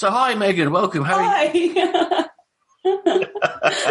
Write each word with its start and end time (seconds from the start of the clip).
So 0.00 0.10
hi, 0.10 0.34
Megan. 0.34 0.72
Welcome. 0.72 1.04
How 1.04 1.18
are 1.18 1.54
you? 1.54 1.74
Hi. 1.76 2.24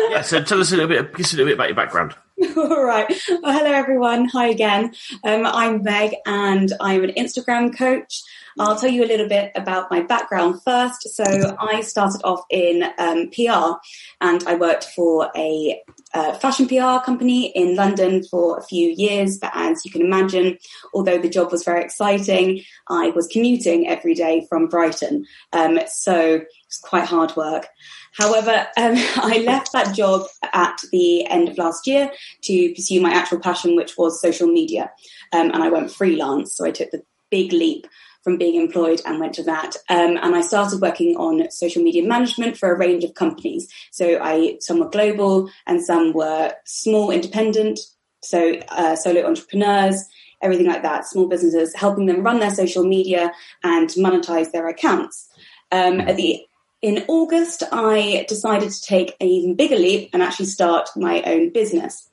Yeah. 0.10 0.22
So 0.24 0.42
tell 0.42 0.60
us 0.60 0.72
a 0.72 0.76
little 0.76 0.90
bit. 0.90 1.16
Give 1.16 1.24
us 1.24 1.34
a 1.34 1.36
little 1.36 1.50
bit 1.50 1.54
about 1.54 1.68
your 1.68 1.76
background. 1.76 2.16
All 2.58 2.84
right. 2.84 3.08
Well, 3.30 3.54
hello, 3.54 3.72
everyone. 3.72 4.26
Hi 4.30 4.48
again. 4.48 4.96
Um, 5.24 5.46
I'm 5.46 5.84
Meg, 5.84 6.16
and 6.26 6.74
I'm 6.82 7.04
an 7.04 7.12
Instagram 7.12 7.78
coach. 7.78 8.24
I'll 8.60 8.76
tell 8.76 8.90
you 8.90 9.06
a 9.06 9.08
little 9.08 9.28
bit 9.28 9.52
about 9.56 9.90
my 9.90 10.02
background 10.02 10.62
first. 10.64 11.08
So 11.16 11.24
I 11.60 11.80
started 11.82 12.22
off 12.26 12.44
in 12.50 12.84
um, 12.98 13.30
PR, 13.30 13.78
and 14.20 14.44
I 14.46 14.56
worked 14.56 14.84
for 14.96 15.32
a 15.36 15.82
uh, 16.14 16.34
fashion 16.34 16.68
PR 16.68 17.04
company 17.06 17.48
in 17.56 17.76
London 17.76 18.24
for 18.24 18.58
a 18.58 18.62
few 18.62 18.90
years. 18.90 19.38
But 19.38 19.52
as 19.54 19.86
you 19.86 19.92
can 19.92 20.02
imagine, 20.02 20.58
although 20.94 21.18
the 21.18 21.30
job 21.30 21.52
was 21.52 21.64
very 21.64 21.82
exciting, 21.82 22.62
I 22.90 23.12
was 23.12 23.28
commuting 23.28 23.88
every 23.88 24.14
day 24.14 24.46
from 24.50 24.68
Brighton. 24.68 25.26
Um, 25.54 25.80
so 25.88 26.42
it's 26.66 26.80
quite 26.80 27.06
hard 27.06 27.36
work. 27.38 27.68
However, 28.12 28.68
um, 28.76 28.96
I 29.16 29.42
left 29.46 29.72
that 29.72 29.96
job 29.96 30.24
at 30.52 30.82
the 30.92 31.26
end 31.28 31.48
of 31.48 31.58
last 31.58 31.88
year 31.88 32.12
to 32.44 32.74
pursue 32.74 33.00
my 33.00 33.12
actual 33.12 33.40
passion, 33.40 33.78
which 33.78 33.98
was 33.98 34.22
social 34.22 34.48
media. 34.48 34.92
Um, 35.32 35.52
and 35.52 35.64
I 35.64 35.70
went 35.70 35.92
freelance. 35.92 36.58
So 36.58 36.66
I 36.66 36.72
took 36.72 36.92
the 36.92 37.04
big 37.30 37.54
leap 37.54 37.88
from 38.24 38.38
being 38.38 38.62
employed 38.62 39.02
and 39.06 39.20
went 39.20 39.34
to 39.36 39.44
that. 39.44 39.76
Um, 39.90 40.18
and 40.22 40.36
I 40.36 40.42
started 40.42 40.82
working 40.82 41.16
on 41.16 41.50
social 41.52 41.82
media 41.82 42.06
management 42.06 42.58
for 42.58 42.72
a 42.72 42.78
range 42.78 43.04
of 43.04 43.14
companies. 43.14 43.68
So 43.92 44.20
I, 44.22 44.58
some 44.60 44.80
were 44.80 44.90
global 44.90 45.50
and 45.66 45.84
some 45.84 46.14
were 46.14 46.54
small, 46.66 47.12
independent. 47.12 47.80
So 48.22 48.60
uh, 48.70 48.96
solo 48.96 49.26
entrepreneurs, 49.26 50.04
everything 50.42 50.68
like 50.68 50.84
that, 50.84 51.06
small 51.06 51.28
businesses, 51.28 51.74
helping 51.76 52.06
them 52.06 52.24
run 52.24 52.40
their 52.40 52.50
social 52.50 52.84
media 52.84 53.32
and 53.64 53.90
monetize 53.92 54.52
their 54.52 54.68
accounts. 54.68 55.30
Um, 55.72 56.02
at 56.02 56.18
the 56.18 56.42
in 56.82 57.04
August, 57.10 57.64
I 57.74 58.26
decided 58.30 58.72
to 58.72 58.82
take 58.82 59.16
an 59.20 59.28
even 59.28 59.56
bigger 59.56 59.76
leap 59.76 60.12
and 60.14 60.24
actually 60.24 60.46
start 60.46 60.90
my 60.96 61.22
own 61.24 61.52
business, 61.52 62.09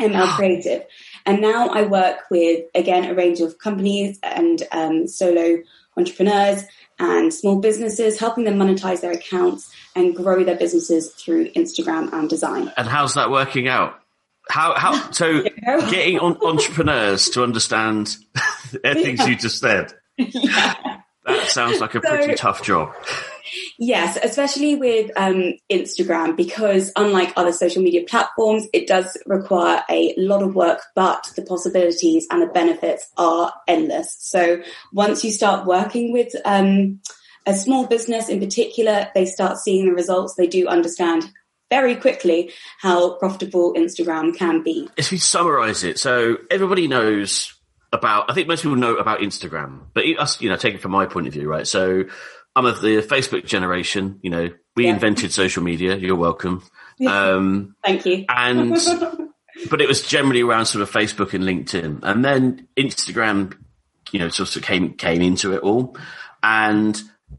ML 0.00 0.28
Creative. 0.36 0.84
And 1.26 1.40
now 1.40 1.68
I 1.68 1.82
work 1.82 2.30
with, 2.30 2.64
again, 2.74 3.04
a 3.04 3.14
range 3.14 3.40
of 3.40 3.58
companies 3.58 4.18
and 4.22 4.62
um, 4.72 5.06
solo 5.06 5.62
entrepreneurs 5.96 6.64
and 6.98 7.32
small 7.32 7.60
businesses, 7.60 8.18
helping 8.18 8.44
them 8.44 8.58
monetize 8.58 9.00
their 9.00 9.12
accounts 9.12 9.70
and 9.96 10.14
grow 10.14 10.44
their 10.44 10.56
businesses 10.56 11.10
through 11.14 11.50
Instagram 11.52 12.12
and 12.12 12.28
design. 12.28 12.72
And 12.76 12.86
how's 12.86 13.14
that 13.14 13.30
working 13.30 13.68
out? 13.68 14.00
How 14.48 14.74
how 14.76 15.10
so 15.12 15.42
getting 15.62 16.18
on, 16.18 16.36
entrepreneurs 16.42 17.30
to 17.30 17.42
understand 17.42 18.16
the 18.72 18.94
things 18.94 19.26
you 19.26 19.36
just 19.36 19.60
said. 19.60 19.92
yeah. 20.16 20.99
That 21.30 21.50
sounds 21.50 21.80
like 21.80 21.94
a 21.94 22.00
pretty 22.00 22.34
tough 22.34 22.62
job. 22.62 22.94
Yes, 23.78 24.18
especially 24.22 24.76
with 24.76 25.10
um, 25.16 25.54
Instagram, 25.70 26.36
because 26.36 26.92
unlike 26.96 27.32
other 27.36 27.52
social 27.52 27.82
media 27.82 28.04
platforms, 28.06 28.66
it 28.72 28.86
does 28.86 29.16
require 29.26 29.82
a 29.90 30.14
lot 30.16 30.42
of 30.42 30.54
work, 30.54 30.80
but 30.94 31.30
the 31.36 31.42
possibilities 31.42 32.26
and 32.30 32.42
the 32.42 32.46
benefits 32.46 33.10
are 33.16 33.52
endless. 33.66 34.16
So 34.20 34.62
once 34.92 35.24
you 35.24 35.30
start 35.30 35.66
working 35.66 36.12
with 36.12 36.34
um, 36.44 37.00
a 37.46 37.54
small 37.54 37.86
business 37.86 38.28
in 38.28 38.38
particular, 38.38 39.08
they 39.14 39.26
start 39.26 39.58
seeing 39.58 39.86
the 39.86 39.94
results. 39.94 40.34
They 40.34 40.46
do 40.46 40.68
understand 40.68 41.30
very 41.70 41.94
quickly 41.94 42.52
how 42.80 43.14
profitable 43.14 43.74
Instagram 43.74 44.36
can 44.36 44.62
be. 44.62 44.88
If 44.96 45.10
we 45.10 45.18
summarize 45.18 45.84
it, 45.84 45.98
so 45.98 46.36
everybody 46.50 46.88
knows 46.88 47.54
about. 47.92 48.30
I 48.30 48.34
think 48.34 48.48
most 48.48 48.62
people 48.62 48.76
know 48.76 48.96
about 48.96 49.20
Instagram, 49.20 49.80
but 49.94 50.04
us, 50.04 50.40
you 50.40 50.48
know, 50.48 50.56
take 50.56 50.74
it 50.74 50.80
from 50.80 50.92
my 50.92 51.06
point 51.06 51.26
of 51.26 51.32
view, 51.32 51.48
right? 51.48 51.66
So 51.66 52.04
I'm 52.56 52.66
of 52.66 52.80
the 52.80 52.98
Facebook 53.02 53.46
generation. 53.46 54.18
You 54.22 54.30
know, 54.30 54.48
we 54.76 54.84
Yeah. 54.84 54.94
invented 54.94 55.32
social 55.32 55.62
media. 55.62 55.96
You're 55.96 56.16
welcome. 56.16 56.62
Um, 57.06 57.74
Thank 57.84 58.04
you. 58.06 58.24
and 58.28 58.72
but 59.70 59.80
it 59.80 59.88
was 59.88 60.02
generally 60.06 60.42
around 60.42 60.66
sort 60.66 60.82
of 60.82 60.90
Facebook 60.90 61.32
and 61.34 61.44
LinkedIn, 61.44 62.00
and 62.02 62.24
then 62.24 62.68
Instagram, 62.76 63.56
you 64.12 64.18
know, 64.18 64.28
sort 64.28 64.54
of 64.56 64.62
came 64.62 64.94
came 64.94 65.22
into 65.22 65.52
it 65.54 65.60
all. 65.62 65.96
And 66.42 66.94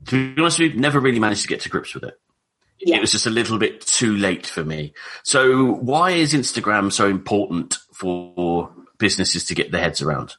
to 0.07 0.34
be 0.35 0.41
honest 0.41 0.59
with 0.59 0.73
you, 0.73 0.79
never 0.79 1.00
really 1.00 1.19
managed 1.19 1.41
to 1.44 1.47
get 1.47 1.61
to 1.61 1.69
grips 1.69 1.94
with 1.94 2.03
it. 2.03 2.16
Yeah. 2.79 2.97
It 2.97 3.01
was 3.01 3.11
just 3.11 3.28
a 3.28 3.31
little 3.31 3.59
bit 3.59 3.81
too 3.81 4.16
late 4.16 4.47
for 4.47 4.63
me. 4.63 4.94
So 5.23 5.73
why 5.73 6.11
is 6.11 6.34
Instagram 6.34 6.91
so 6.91 7.07
important 7.07 7.78
for 7.94 8.72
businesses 8.97 9.45
to 9.45 9.56
get 9.56 9.72
their 9.72 9.81
heads 9.81 10.01
around? 10.01 10.34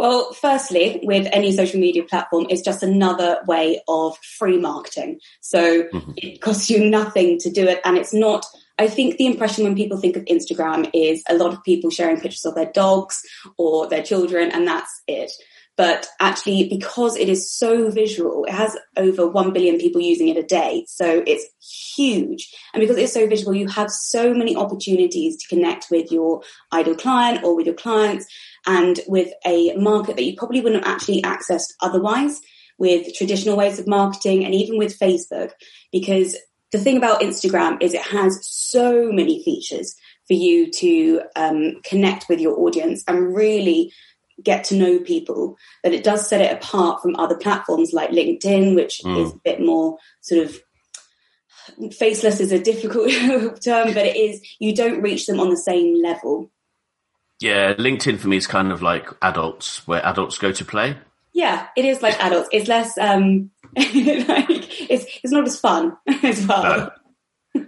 Well, 0.00 0.32
firstly, 0.32 0.98
with 1.02 1.28
any 1.30 1.54
social 1.54 1.78
media 1.78 2.04
platform, 2.04 2.46
it's 2.48 2.62
just 2.62 2.82
another 2.82 3.40
way 3.46 3.82
of 3.86 4.16
free 4.38 4.56
marketing. 4.56 5.20
So 5.42 5.82
mm-hmm. 5.82 6.12
it 6.16 6.40
costs 6.40 6.70
you 6.70 6.88
nothing 6.88 7.38
to 7.40 7.50
do 7.50 7.68
it. 7.68 7.82
And 7.84 7.98
it's 7.98 8.14
not, 8.14 8.46
I 8.78 8.88
think 8.88 9.18
the 9.18 9.26
impression 9.26 9.64
when 9.64 9.76
people 9.76 9.98
think 9.98 10.16
of 10.16 10.24
Instagram 10.24 10.90
is 10.94 11.22
a 11.28 11.34
lot 11.34 11.52
of 11.52 11.62
people 11.64 11.90
sharing 11.90 12.18
pictures 12.18 12.46
of 12.46 12.54
their 12.54 12.72
dogs 12.72 13.20
or 13.58 13.88
their 13.88 14.02
children, 14.02 14.50
and 14.50 14.66
that's 14.66 15.02
it. 15.06 15.30
But 15.76 16.06
actually, 16.18 16.68
because 16.68 17.16
it 17.16 17.28
is 17.28 17.52
so 17.52 17.90
visual, 17.90 18.46
it 18.46 18.52
has 18.52 18.76
over 18.96 19.26
1 19.28 19.52
billion 19.52 19.78
people 19.78 20.00
using 20.00 20.28
it 20.28 20.38
a 20.38 20.42
day. 20.42 20.84
So 20.88 21.22
it's 21.26 21.46
huge. 21.94 22.50
And 22.72 22.80
because 22.80 22.96
it's 22.96 23.12
so 23.12 23.26
visual, 23.26 23.54
you 23.54 23.68
have 23.68 23.90
so 23.90 24.32
many 24.32 24.56
opportunities 24.56 25.36
to 25.38 25.48
connect 25.54 25.86
with 25.90 26.10
your 26.10 26.42
ideal 26.72 26.96
client 26.96 27.44
or 27.44 27.54
with 27.54 27.66
your 27.66 27.74
clients 27.74 28.26
and 28.66 29.00
with 29.06 29.32
a 29.46 29.74
market 29.76 30.16
that 30.16 30.24
you 30.24 30.36
probably 30.36 30.60
wouldn't 30.60 30.84
have 30.84 30.94
actually 30.94 31.22
accessed 31.22 31.72
otherwise 31.80 32.40
with 32.78 33.14
traditional 33.14 33.56
ways 33.56 33.78
of 33.78 33.86
marketing 33.86 34.44
and 34.44 34.54
even 34.54 34.78
with 34.78 34.98
Facebook. 34.98 35.52
Because 35.92 36.36
the 36.72 36.78
thing 36.78 36.96
about 36.96 37.20
Instagram 37.20 37.82
is 37.82 37.94
it 37.94 38.02
has 38.02 38.38
so 38.46 39.10
many 39.12 39.42
features 39.42 39.94
for 40.26 40.34
you 40.34 40.70
to 40.70 41.22
um, 41.36 41.80
connect 41.84 42.28
with 42.28 42.40
your 42.40 42.58
audience 42.60 43.02
and 43.08 43.34
really 43.34 43.92
get 44.42 44.64
to 44.64 44.76
know 44.76 44.98
people 45.00 45.56
that 45.84 45.92
it 45.92 46.04
does 46.04 46.26
set 46.26 46.40
it 46.40 46.52
apart 46.52 47.02
from 47.02 47.16
other 47.16 47.36
platforms 47.36 47.92
like 47.92 48.10
LinkedIn, 48.10 48.74
which 48.74 49.04
is 49.04 49.32
a 49.32 49.40
bit 49.44 49.60
more 49.60 49.98
sort 50.22 50.44
of 50.44 50.58
faceless 51.92 52.40
is 52.40 52.52
a 52.52 52.58
difficult 52.58 53.10
term, 53.64 53.92
but 53.92 54.06
it 54.06 54.16
is 54.16 54.40
you 54.58 54.74
don't 54.74 55.02
reach 55.02 55.26
them 55.26 55.40
on 55.40 55.50
the 55.50 55.56
same 55.56 56.00
level. 56.02 56.50
Yeah, 57.40 57.74
LinkedIn 57.74 58.18
for 58.18 58.28
me 58.28 58.36
is 58.36 58.46
kind 58.46 58.70
of 58.70 58.82
like 58.82 59.08
adults, 59.22 59.86
where 59.86 60.04
adults 60.04 60.38
go 60.38 60.52
to 60.52 60.64
play. 60.64 60.96
Yeah, 61.32 61.68
it 61.76 61.84
is 61.84 62.02
like 62.02 62.22
adults. 62.22 62.48
It's 62.52 62.68
less 62.68 62.96
um 62.98 63.50
like 63.76 64.90
it's 64.90 65.06
it's 65.22 65.32
not 65.32 65.46
as 65.46 65.58
fun 65.58 65.96
as 66.22 66.46
well. 66.46 66.92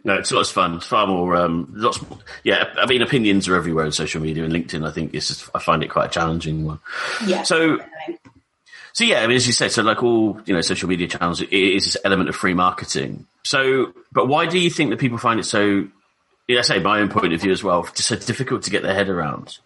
No, 0.04 0.14
it's 0.14 0.30
lots 0.30 0.50
of 0.50 0.54
fun. 0.54 0.74
It's 0.76 0.86
far 0.86 1.06
more, 1.06 1.34
um, 1.34 1.68
lots. 1.74 2.00
More, 2.08 2.18
yeah, 2.44 2.72
I 2.76 2.86
mean, 2.86 3.02
opinions 3.02 3.48
are 3.48 3.56
everywhere 3.56 3.84
in 3.84 3.92
social 3.92 4.20
media, 4.20 4.44
and 4.44 4.52
LinkedIn. 4.52 4.86
I 4.86 4.92
think 4.92 5.12
is 5.14 5.28
just, 5.28 5.50
I 5.54 5.58
find 5.58 5.82
it 5.82 5.88
quite 5.88 6.06
a 6.06 6.08
challenging 6.08 6.64
one. 6.64 6.78
Yeah. 7.26 7.42
So, 7.42 7.78
definitely. 7.78 8.18
so 8.92 9.04
yeah, 9.04 9.22
I 9.22 9.26
mean, 9.26 9.36
as 9.36 9.46
you 9.46 9.52
said, 9.52 9.72
so 9.72 9.82
like 9.82 10.02
all 10.02 10.40
you 10.44 10.54
know, 10.54 10.60
social 10.60 10.88
media 10.88 11.08
channels, 11.08 11.40
it 11.40 11.52
is 11.52 11.84
this 11.84 11.96
element 12.04 12.28
of 12.28 12.36
free 12.36 12.54
marketing. 12.54 13.26
So, 13.42 13.92
but 14.12 14.28
why 14.28 14.46
do 14.46 14.58
you 14.58 14.70
think 14.70 14.90
that 14.90 15.00
people 15.00 15.18
find 15.18 15.40
it 15.40 15.44
so? 15.44 15.88
Yeah, 16.48 16.58
I 16.58 16.62
say 16.62 16.78
my 16.80 17.00
own 17.00 17.08
point 17.08 17.32
of 17.32 17.40
view 17.40 17.52
as 17.52 17.62
well, 17.62 17.84
just 17.94 18.08
so 18.08 18.16
difficult 18.16 18.62
to 18.64 18.70
get 18.70 18.82
their 18.82 18.94
head 18.94 19.08
around. 19.08 19.58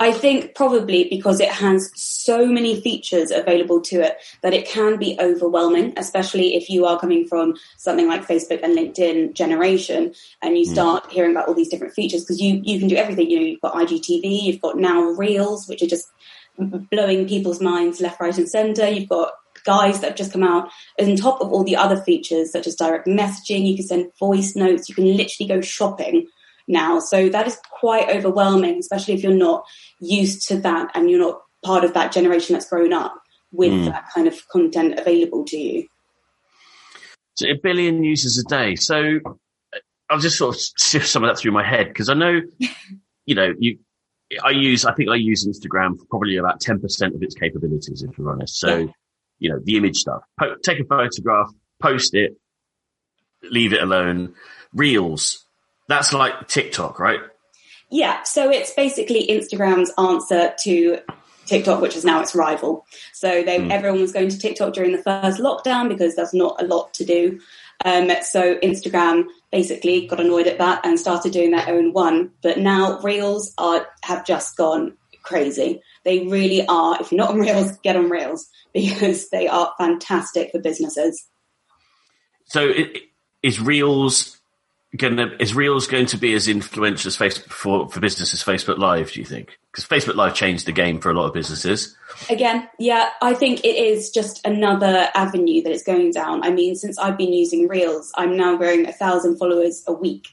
I 0.00 0.12
think 0.12 0.54
probably 0.54 1.08
because 1.10 1.40
it 1.40 1.50
has 1.50 1.90
so 1.94 2.46
many 2.46 2.80
features 2.80 3.30
available 3.30 3.82
to 3.82 4.00
it 4.00 4.16
that 4.40 4.54
it 4.54 4.66
can 4.66 4.96
be 4.96 5.18
overwhelming, 5.20 5.92
especially 5.98 6.54
if 6.54 6.70
you 6.70 6.86
are 6.86 6.98
coming 6.98 7.26
from 7.28 7.54
something 7.76 8.08
like 8.08 8.26
Facebook 8.26 8.62
and 8.62 8.76
LinkedIn 8.76 9.34
generation 9.34 10.14
and 10.40 10.56
you 10.56 10.64
hmm. 10.64 10.72
start 10.72 11.12
hearing 11.12 11.32
about 11.32 11.48
all 11.48 11.54
these 11.54 11.68
different 11.68 11.92
features 11.92 12.24
because 12.24 12.40
you, 12.40 12.62
you 12.64 12.78
can 12.78 12.88
do 12.88 12.96
everything. 12.96 13.30
You 13.30 13.40
know, 13.40 13.46
you've 13.46 13.60
got 13.60 13.74
IGTV, 13.74 14.42
you've 14.42 14.62
got 14.62 14.78
now 14.78 15.02
Reels, 15.02 15.68
which 15.68 15.82
are 15.82 15.86
just 15.86 16.10
blowing 16.56 17.28
people's 17.28 17.60
minds 17.60 18.00
left, 18.00 18.20
right 18.20 18.36
and 18.36 18.48
center. 18.48 18.88
You've 18.88 19.08
got 19.08 19.34
guys 19.64 20.00
that 20.00 20.08
have 20.08 20.16
just 20.16 20.32
come 20.32 20.42
out 20.42 20.70
on 21.00 21.16
top 21.16 21.40
of 21.40 21.52
all 21.52 21.64
the 21.64 21.76
other 21.76 21.96
features 21.96 22.52
such 22.52 22.66
as 22.66 22.74
direct 22.74 23.06
messaging. 23.06 23.66
You 23.66 23.76
can 23.76 23.86
send 23.86 24.12
voice 24.18 24.56
notes. 24.56 24.88
You 24.88 24.94
can 24.94 25.16
literally 25.16 25.48
go 25.48 25.60
shopping 25.60 26.26
now. 26.70 27.00
So 27.00 27.28
that 27.28 27.46
is 27.46 27.58
quite 27.78 28.08
overwhelming, 28.08 28.78
especially 28.78 29.14
if 29.14 29.22
you're 29.22 29.34
not 29.34 29.64
used 30.00 30.48
to 30.48 30.56
that 30.58 30.90
and 30.94 31.10
you're 31.10 31.20
not 31.20 31.42
part 31.64 31.84
of 31.84 31.94
that 31.94 32.12
generation 32.12 32.54
that's 32.54 32.68
grown 32.68 32.92
up 32.92 33.14
with 33.52 33.72
hmm. 33.72 33.84
that 33.86 34.08
kind 34.14 34.26
of 34.26 34.48
content 34.48 34.98
available 34.98 35.44
to 35.46 35.58
you. 35.58 35.86
So 37.34 37.48
a 37.48 37.54
billion 37.54 38.04
users 38.04 38.38
a 38.38 38.44
day. 38.44 38.76
So 38.76 39.18
uh, 39.26 39.78
I'll 40.08 40.18
just 40.18 40.38
sort 40.38 40.54
of 40.54 40.60
sift 40.76 41.08
some 41.08 41.24
of 41.24 41.28
that 41.28 41.40
through 41.40 41.52
my 41.52 41.66
head 41.66 41.88
because 41.88 42.08
I 42.08 42.14
know, 42.14 42.40
you 43.26 43.34
know, 43.34 43.52
you. 43.58 43.78
I 44.44 44.50
use, 44.50 44.84
I 44.84 44.94
think 44.94 45.10
I 45.10 45.16
use 45.16 45.44
Instagram 45.44 45.98
for 45.98 46.04
probably 46.08 46.36
about 46.36 46.60
10% 46.60 47.16
of 47.16 47.20
its 47.20 47.34
capabilities, 47.34 48.04
if 48.08 48.16
we're 48.16 48.30
honest. 48.30 48.60
So. 48.60 48.92
You 49.40 49.50
know, 49.50 49.58
the 49.62 49.76
image 49.76 49.96
stuff, 49.96 50.22
po- 50.38 50.56
take 50.62 50.78
a 50.78 50.84
photograph, 50.84 51.50
post 51.82 52.14
it, 52.14 52.36
leave 53.42 53.72
it 53.72 53.82
alone. 53.82 54.34
Reels, 54.72 55.44
that's 55.88 56.12
like 56.12 56.46
TikTok, 56.46 57.00
right? 57.00 57.20
Yeah, 57.90 58.22
so 58.22 58.50
it's 58.50 58.72
basically 58.72 59.26
Instagram's 59.26 59.92
answer 59.98 60.54
to 60.62 60.98
TikTok, 61.46 61.80
which 61.80 61.96
is 61.96 62.04
now 62.04 62.20
its 62.20 62.36
rival. 62.36 62.86
So 63.12 63.42
they, 63.42 63.58
mm. 63.58 63.70
everyone 63.70 64.00
was 64.00 64.12
going 64.12 64.28
to 64.28 64.38
TikTok 64.38 64.74
during 64.74 64.92
the 64.92 65.02
first 65.02 65.40
lockdown 65.40 65.88
because 65.88 66.14
there's 66.14 66.32
not 66.32 66.62
a 66.62 66.66
lot 66.66 66.94
to 66.94 67.04
do. 67.04 67.40
Um, 67.84 68.10
so 68.22 68.56
Instagram 68.56 69.24
basically 69.50 70.06
got 70.06 70.20
annoyed 70.20 70.46
at 70.46 70.58
that 70.58 70.84
and 70.84 71.00
started 71.00 71.32
doing 71.32 71.50
their 71.50 71.68
own 71.68 71.92
one. 71.92 72.30
But 72.42 72.58
now 72.58 73.00
Reels 73.00 73.52
are 73.58 73.86
have 74.02 74.24
just 74.24 74.56
gone 74.56 74.96
crazy. 75.22 75.82
They 76.04 76.26
really 76.26 76.66
are. 76.66 77.00
If 77.00 77.12
you're 77.12 77.18
not 77.18 77.30
on 77.30 77.40
Reels, 77.40 77.76
get 77.78 77.96
on 77.96 78.10
Reels 78.10 78.48
because 78.74 79.28
they 79.30 79.48
are 79.48 79.72
fantastic 79.78 80.50
for 80.52 80.60
businesses. 80.60 81.28
So 82.46 82.68
it, 82.68 82.98
is 83.42 83.60
Reels 83.60 84.40
gonna 84.96 85.30
is 85.38 85.54
Reels 85.54 85.86
going 85.86 86.06
to 86.06 86.16
be 86.16 86.34
as 86.34 86.48
influential 86.48 87.08
as 87.08 87.16
Facebook 87.16 87.50
for 87.50 87.88
for 87.88 88.00
businesses 88.00 88.42
Facebook 88.42 88.78
Live? 88.78 89.12
Do 89.12 89.20
you 89.20 89.26
think? 89.26 89.58
Because 89.70 89.86
Facebook 89.86 90.16
Live 90.16 90.34
changed 90.34 90.66
the 90.66 90.72
game 90.72 91.00
for 91.00 91.10
a 91.10 91.14
lot 91.14 91.26
of 91.26 91.34
businesses. 91.34 91.96
Again, 92.28 92.68
yeah, 92.78 93.10
I 93.22 93.34
think 93.34 93.64
it 93.64 93.76
is 93.76 94.10
just 94.10 94.44
another 94.44 95.08
avenue 95.14 95.62
that 95.62 95.70
it's 95.70 95.84
going 95.84 96.10
down. 96.10 96.42
I 96.42 96.50
mean, 96.50 96.74
since 96.74 96.98
I've 96.98 97.16
been 97.16 97.32
using 97.32 97.68
Reels, 97.68 98.12
I'm 98.16 98.36
now 98.36 98.56
growing 98.56 98.86
a 98.86 98.92
thousand 98.92 99.38
followers 99.38 99.84
a 99.86 99.92
week 99.92 100.26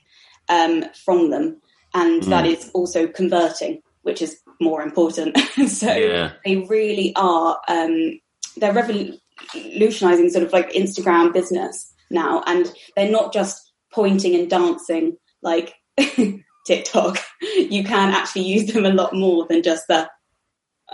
um, 0.49 0.85
from 1.05 1.29
them, 1.29 1.61
and 1.93 2.23
mm. 2.23 2.29
that 2.29 2.45
is 2.45 2.71
also 2.73 3.07
converting, 3.07 3.83
which 4.01 4.21
is 4.21 4.41
more 4.59 4.81
important. 4.81 5.37
so 5.67 5.93
yeah. 5.93 6.33
they 6.45 6.57
really 6.57 7.13
are. 7.15 7.59
Um, 7.67 8.19
they're 8.57 8.73
revolutionizing 8.73 10.29
sort 10.29 10.45
of 10.45 10.53
like 10.53 10.71
Instagram 10.73 11.33
business 11.33 11.93
now, 12.09 12.43
and 12.45 12.71
they're 12.95 13.11
not 13.11 13.33
just 13.33 13.71
pointing 13.91 14.35
and 14.35 14.49
dancing 14.49 15.17
like 15.41 15.73
TikTok. 16.67 17.19
You 17.41 17.83
can 17.83 18.13
actually 18.13 18.43
use 18.43 18.71
them 18.71 18.85
a 18.85 18.93
lot 18.93 19.13
more 19.13 19.45
than 19.47 19.63
just 19.63 19.87
the 19.87 20.09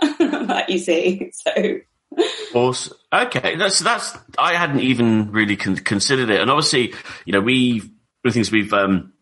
that 0.00 0.68
you 0.68 0.78
see. 0.78 1.30
So. 1.32 1.78
Awesome. 2.54 2.96
Okay, 3.12 3.56
that's 3.56 3.80
that's. 3.80 4.16
I 4.38 4.54
hadn't 4.54 4.80
even 4.80 5.32
really 5.32 5.56
con- 5.56 5.76
considered 5.76 6.30
it, 6.30 6.40
and 6.40 6.50
obviously, 6.50 6.94
you 7.24 7.32
know, 7.32 7.40
we 7.40 7.82
the 8.22 8.30
things 8.30 8.52
we've 8.52 8.72
um, 8.72 9.13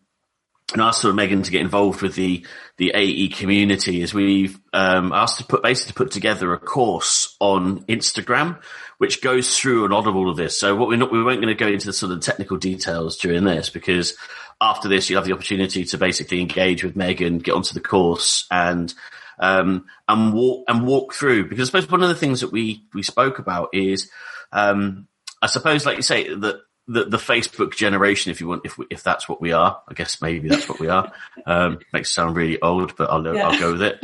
and 0.71 0.81
asked 0.81 1.01
for 1.01 1.13
Megan 1.13 1.43
to 1.43 1.51
get 1.51 1.61
involved 1.61 2.01
with 2.01 2.15
the 2.15 2.45
the 2.77 2.91
AE 2.95 3.29
community 3.29 4.01
is 4.01 4.13
we've 4.13 4.59
um, 4.71 5.11
asked 5.11 5.37
to 5.39 5.45
put 5.45 5.61
basically 5.61 5.91
to 5.91 5.95
put 5.95 6.11
together 6.11 6.53
a 6.53 6.59
course 6.59 7.35
on 7.39 7.83
Instagram, 7.85 8.59
which 8.97 9.21
goes 9.21 9.57
through 9.57 9.85
a 9.85 9.93
lot 9.93 10.07
of 10.07 10.15
all 10.15 10.29
of 10.29 10.37
this. 10.37 10.59
So 10.59 10.75
what 10.75 10.87
we're 10.87 10.97
not, 10.97 11.11
we 11.11 11.23
weren't 11.23 11.41
going 11.41 11.55
to 11.55 11.59
go 11.63 11.67
into 11.67 11.85
the 11.85 11.93
sort 11.93 12.11
of 12.11 12.21
technical 12.21 12.57
details 12.57 13.17
during 13.17 13.43
this 13.43 13.69
because 13.69 14.15
after 14.59 14.87
this 14.87 15.09
you 15.09 15.17
have 15.17 15.25
the 15.25 15.33
opportunity 15.33 15.83
to 15.85 15.97
basically 15.97 16.41
engage 16.41 16.83
with 16.83 16.95
Megan, 16.95 17.37
get 17.37 17.53
onto 17.53 17.73
the 17.73 17.79
course 17.79 18.47
and 18.49 18.93
um, 19.39 19.85
and 20.07 20.33
walk 20.33 20.65
and 20.67 20.87
walk 20.87 21.13
through. 21.13 21.49
Because 21.49 21.69
I 21.69 21.71
suppose 21.71 21.91
one 21.91 22.03
of 22.03 22.09
the 22.09 22.15
things 22.15 22.41
that 22.41 22.51
we 22.51 22.85
we 22.93 23.03
spoke 23.03 23.37
about 23.37 23.69
is, 23.73 24.09
um, 24.51 25.07
I 25.41 25.47
suppose, 25.47 25.85
like 25.85 25.97
you 25.97 26.03
say, 26.03 26.33
that 26.33 26.61
the, 26.87 27.05
the 27.05 27.17
Facebook 27.17 27.75
generation, 27.75 28.31
if 28.31 28.41
you 28.41 28.47
want, 28.47 28.63
if 28.65 28.77
we, 28.77 28.85
if 28.89 29.03
that's 29.03 29.29
what 29.29 29.41
we 29.41 29.51
are, 29.51 29.81
I 29.87 29.93
guess 29.93 30.21
maybe 30.21 30.49
that's 30.49 30.67
what 30.67 30.79
we 30.79 30.89
are. 30.89 31.11
Um, 31.45 31.79
makes 31.93 32.09
it 32.09 32.13
sound 32.13 32.35
really 32.35 32.61
old, 32.61 32.95
but 32.95 33.09
I'll 33.09 33.23
yeah. 33.23 33.47
I'll 33.47 33.59
go 33.59 33.71
with 33.71 33.81
it. 33.81 34.03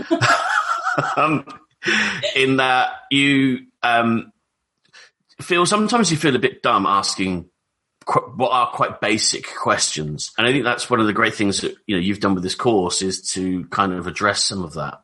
um, 1.18 1.46
in 2.36 2.58
that 2.58 2.92
you 3.12 3.68
um, 3.84 4.32
feel 5.42 5.66
sometimes 5.66 6.12
you 6.12 6.18
feel 6.18 6.36
a 6.36 6.40
bit 6.40 6.62
dumb 6.62 6.86
asking 6.86 7.50
what 8.36 8.52
are 8.52 8.72
quite 8.72 9.02
basic 9.02 9.56
questions, 9.56 10.32
and 10.38 10.48
I 10.48 10.52
think 10.52 10.64
that's 10.64 10.90
one 10.90 11.00
of 11.00 11.06
the 11.06 11.14
great 11.14 11.36
things 11.36 11.62
that 11.62 11.76
you 11.86 11.96
know 11.96 12.02
you've 12.02 12.20
done 12.20 12.34
with 12.34 12.44
this 12.44 12.56
course 12.56 13.02
is 13.02 13.22
to 13.34 13.66
kind 13.66 13.94
of 13.94 14.08
address 14.08 14.44
some 14.44 14.64
of 14.64 14.74
that. 14.74 15.02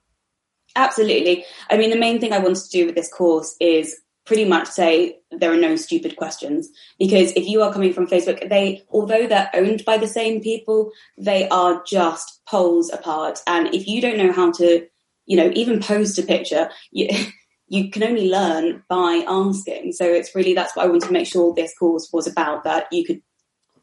Absolutely. 0.75 1.45
I 1.69 1.77
mean, 1.77 1.89
the 1.89 1.97
main 1.97 2.19
thing 2.19 2.33
I 2.33 2.39
wanted 2.39 2.63
to 2.63 2.69
do 2.69 2.85
with 2.85 2.95
this 2.95 3.11
course 3.11 3.55
is 3.61 3.95
pretty 4.25 4.45
much 4.45 4.67
say 4.67 5.19
there 5.31 5.51
are 5.51 5.57
no 5.57 5.75
stupid 5.75 6.15
questions 6.15 6.69
because 6.97 7.31
if 7.33 7.47
you 7.47 7.61
are 7.61 7.71
coming 7.71 7.93
from 7.93 8.07
Facebook, 8.07 8.49
they, 8.49 8.83
although 8.89 9.27
they're 9.27 9.49
owned 9.53 9.85
by 9.85 9.97
the 9.97 10.07
same 10.07 10.41
people, 10.41 10.91
they 11.17 11.47
are 11.49 11.83
just 11.85 12.41
poles 12.47 12.91
apart. 12.91 13.39
And 13.47 13.73
if 13.73 13.87
you 13.87 14.01
don't 14.01 14.17
know 14.17 14.31
how 14.31 14.51
to, 14.53 14.87
you 15.25 15.37
know, 15.37 15.51
even 15.53 15.79
post 15.79 16.17
a 16.17 16.23
picture, 16.23 16.69
you, 16.91 17.07
you 17.67 17.91
can 17.91 18.03
only 18.03 18.29
learn 18.29 18.83
by 18.89 19.23
asking. 19.27 19.93
So 19.93 20.05
it's 20.05 20.33
really, 20.35 20.53
that's 20.53 20.75
what 20.75 20.85
I 20.85 20.89
wanted 20.89 21.07
to 21.07 21.13
make 21.13 21.27
sure 21.27 21.53
this 21.53 21.77
course 21.77 22.09
was 22.11 22.27
about 22.27 22.63
that 22.63 22.87
you 22.91 23.05
could 23.05 23.21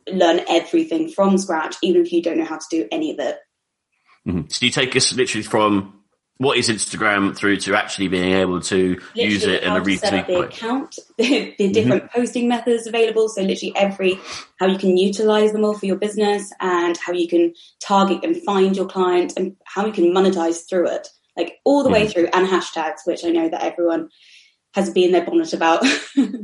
learn 0.09 0.41
everything 0.49 1.09
from 1.09 1.39
scratch, 1.39 1.77
even 1.83 2.03
if 2.03 2.13
you 2.13 2.23
don't 2.23 2.39
know 2.39 2.45
how 2.45 2.59
to 2.59 2.67
do 2.71 2.89
any 2.91 3.13
of 3.13 3.21
it. 3.21 3.39
Mm-hmm. 4.27 4.49
So 4.49 4.67
you 4.67 4.73
take 4.73 4.95
us 4.97 5.13
literally 5.15 5.43
from 5.43 6.02
what 6.43 6.59
is 6.59 6.69
Instagram 6.69 7.37
through 7.37 7.57
to 7.57 7.77
actually 7.77 8.09
being 8.09 8.33
able 8.35 8.61
to 8.61 8.95
literally 9.15 9.33
use 9.33 9.45
it 9.45 9.63
in 9.63 9.73
a 9.73 9.81
retweet 9.81 10.27
the 10.27 10.41
account, 10.41 10.99
the, 11.19 11.55
the 11.59 11.73
different 11.73 12.05
mm-hmm. 12.05 12.21
posting 12.21 12.49
methods 12.49 12.87
available. 12.87 13.29
So 13.29 13.43
literally 13.43 13.73
every 13.77 14.19
how 14.59 14.67
you 14.67 14.79
can 14.79 14.97
utilize 14.97 15.53
them 15.53 15.65
all 15.65 15.75
for 15.75 15.87
your 15.87 15.97
business 15.97 16.53
and 16.61 16.97
how 16.97 17.13
you 17.13 17.29
can 17.29 17.55
target 17.81 18.25
and 18.25 18.37
find 18.43 18.77
your 18.77 18.87
client 18.87 19.35
and 19.37 19.57
how 19.65 19.87
you 19.87 19.93
can 19.93 20.13
monetize 20.13 20.69
through 20.69 20.89
it, 20.89 21.09
like 21.37 21.61
all 21.65 21.83
the 21.83 21.89
mm-hmm. 21.89 21.95
way 21.95 22.09
through 22.09 22.29
and 22.33 22.49
hashtags, 22.49 23.07
which 23.07 23.25
I 23.25 23.29
know 23.29 23.49
that 23.49 23.63
everyone 23.63 24.11
has 24.73 24.91
been 24.91 25.13
their 25.13 25.25
bonnet 25.25 25.53
about. 25.53 25.85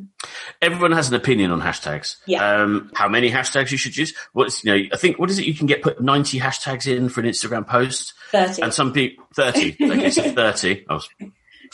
Everyone 0.62 0.92
has 0.92 1.08
an 1.08 1.14
opinion 1.14 1.50
on 1.50 1.60
hashtags. 1.60 2.16
Yeah. 2.26 2.62
Um, 2.62 2.90
how 2.94 3.08
many 3.08 3.30
hashtags 3.30 3.70
you 3.70 3.78
should 3.78 3.96
use? 3.96 4.14
What's 4.32 4.64
you 4.64 4.72
know? 4.74 4.88
I 4.92 4.96
think 4.96 5.18
what 5.18 5.30
is 5.30 5.38
it? 5.38 5.46
You 5.46 5.54
can 5.54 5.66
get 5.66 5.82
put 5.82 6.00
ninety 6.00 6.38
hashtags 6.38 6.86
in 6.86 7.08
for 7.08 7.20
an 7.20 7.26
Instagram 7.26 7.66
post. 7.66 8.14
Thirty. 8.30 8.62
And 8.62 8.72
some 8.72 8.92
people 8.92 9.24
thirty. 9.34 9.76
okay, 9.80 10.10
so 10.10 10.30
thirty. 10.32 10.84
Was, 10.88 11.08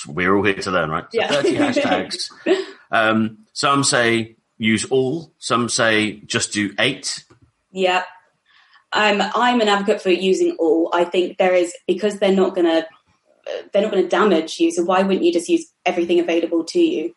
we're 0.07 0.35
all 0.35 0.45
here 0.45 0.55
to 0.55 0.71
learn, 0.71 0.91
right? 0.91 1.05
So 1.11 1.19
yeah. 1.19 1.29
Thirty 1.29 1.55
hashtags. 1.57 2.31
Um, 2.91 3.39
some 3.53 3.85
say 3.85 4.37
use 4.59 4.85
all. 4.87 5.33
Some 5.39 5.69
say 5.69 6.21
just 6.21 6.53
do 6.53 6.75
eight. 6.79 7.25
Yeah. 7.73 8.05
I'm 8.93 9.21
I'm 9.35 9.61
an 9.61 9.69
advocate 9.69 10.01
for 10.01 10.11
using 10.11 10.57
all. 10.59 10.91
I 10.93 11.05
think 11.05 11.39
there 11.39 11.55
is 11.55 11.75
because 11.89 12.21
they're 12.21 12.33
not 12.33 12.55
going 12.55 12.67
to 12.67 12.87
they're 13.73 13.83
not 13.83 13.91
going 13.91 14.05
to 14.05 14.09
damage 14.09 14.59
you. 14.61 14.71
So 14.71 14.85
why 14.85 15.03
wouldn't 15.03 15.25
you 15.25 15.33
just 15.33 15.49
use 15.49 15.67
everything 15.85 16.21
available 16.21 16.65
to 16.65 16.81
you? 16.81 17.15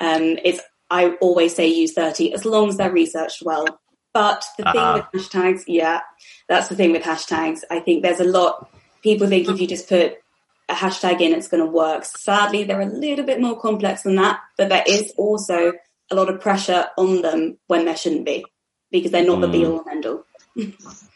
Um, 0.00 0.38
it's 0.44 0.60
I 0.90 1.14
always 1.20 1.54
say 1.54 1.68
use 1.68 1.92
thirty 1.92 2.32
as 2.32 2.44
long 2.44 2.68
as 2.68 2.76
they're 2.76 2.92
researched 2.92 3.42
well. 3.42 3.66
But 4.12 4.44
the 4.58 4.68
uh-huh. 4.68 4.94
thing 4.94 5.06
with 5.12 5.30
hashtags, 5.30 5.64
yeah, 5.66 6.00
that's 6.48 6.68
the 6.68 6.76
thing 6.76 6.92
with 6.92 7.02
hashtags. 7.02 7.60
I 7.70 7.80
think 7.80 8.02
there's 8.02 8.20
a 8.20 8.24
lot. 8.24 8.70
People 9.02 9.26
think 9.26 9.48
if 9.48 9.60
you 9.60 9.66
just 9.66 9.88
put 9.88 10.18
a 10.68 10.74
hashtag 10.74 11.20
in, 11.20 11.32
it's 11.32 11.48
going 11.48 11.64
to 11.64 11.70
work. 11.70 12.04
Sadly, 12.04 12.64
they're 12.64 12.80
a 12.80 12.86
little 12.86 13.24
bit 13.24 13.40
more 13.40 13.58
complex 13.58 14.02
than 14.02 14.16
that, 14.16 14.40
but 14.56 14.68
there 14.68 14.84
is 14.86 15.12
also 15.16 15.72
a 16.10 16.14
lot 16.14 16.28
of 16.28 16.40
pressure 16.40 16.86
on 16.98 17.22
them 17.22 17.58
when 17.66 17.84
there 17.84 17.96
shouldn't 17.96 18.26
be 18.26 18.44
because 18.90 19.10
they're 19.10 19.24
not 19.24 19.38
mm. 19.38 19.42
the 19.42 19.48
be 19.48 19.64
all 19.64 19.80
and 19.80 19.90
end 19.90 20.06
all. 20.06 20.24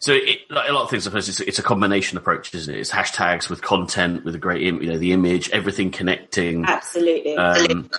So 0.00 0.14
it, 0.14 0.50
like 0.50 0.68
a 0.68 0.72
lot 0.72 0.84
of 0.84 0.90
things, 0.90 1.06
I 1.06 1.10
suppose 1.10 1.28
it's, 1.28 1.40
it's, 1.40 1.58
a 1.58 1.62
combination 1.62 2.16
approach, 2.16 2.54
isn't 2.54 2.74
it? 2.74 2.78
It's 2.78 2.90
hashtags 2.90 3.50
with 3.50 3.60
content, 3.60 4.24
with 4.24 4.34
a 4.34 4.38
great, 4.38 4.62
you 4.62 4.72
know, 4.72 4.96
the 4.96 5.12
image, 5.12 5.50
everything 5.50 5.90
connecting. 5.90 6.64
Absolutely. 6.64 7.36
Um, 7.36 7.90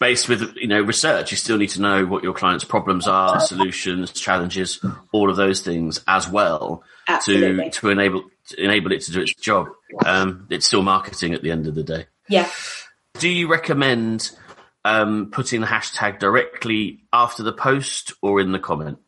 based 0.00 0.28
with 0.28 0.56
you 0.56 0.66
know 0.66 0.80
research, 0.80 1.30
you 1.30 1.36
still 1.36 1.58
need 1.58 1.68
to 1.68 1.80
know 1.80 2.04
what 2.04 2.24
your 2.24 2.32
clients' 2.32 2.64
problems 2.64 3.06
are, 3.06 3.38
solutions, 3.38 4.10
challenges, 4.10 4.84
all 5.12 5.30
of 5.30 5.36
those 5.36 5.60
things 5.60 6.02
as 6.08 6.28
well 6.28 6.82
Absolutely. 7.06 7.70
to 7.70 7.80
to 7.80 7.90
enable 7.90 8.24
to 8.48 8.60
enable 8.64 8.90
it 8.90 9.02
to 9.02 9.12
do 9.12 9.20
its 9.20 9.34
job. 9.34 9.68
Um, 10.04 10.48
it's 10.50 10.66
still 10.66 10.82
marketing 10.82 11.34
at 11.34 11.42
the 11.42 11.52
end 11.52 11.68
of 11.68 11.76
the 11.76 11.84
day. 11.84 12.06
Yeah. 12.28 12.48
Do 13.18 13.28
you 13.28 13.48
recommend 13.48 14.32
um, 14.84 15.30
putting 15.30 15.60
the 15.60 15.66
hashtag 15.66 16.18
directly 16.18 17.04
after 17.12 17.42
the 17.42 17.52
post 17.52 18.14
or 18.22 18.40
in 18.40 18.50
the 18.50 18.58
comments? 18.58 19.00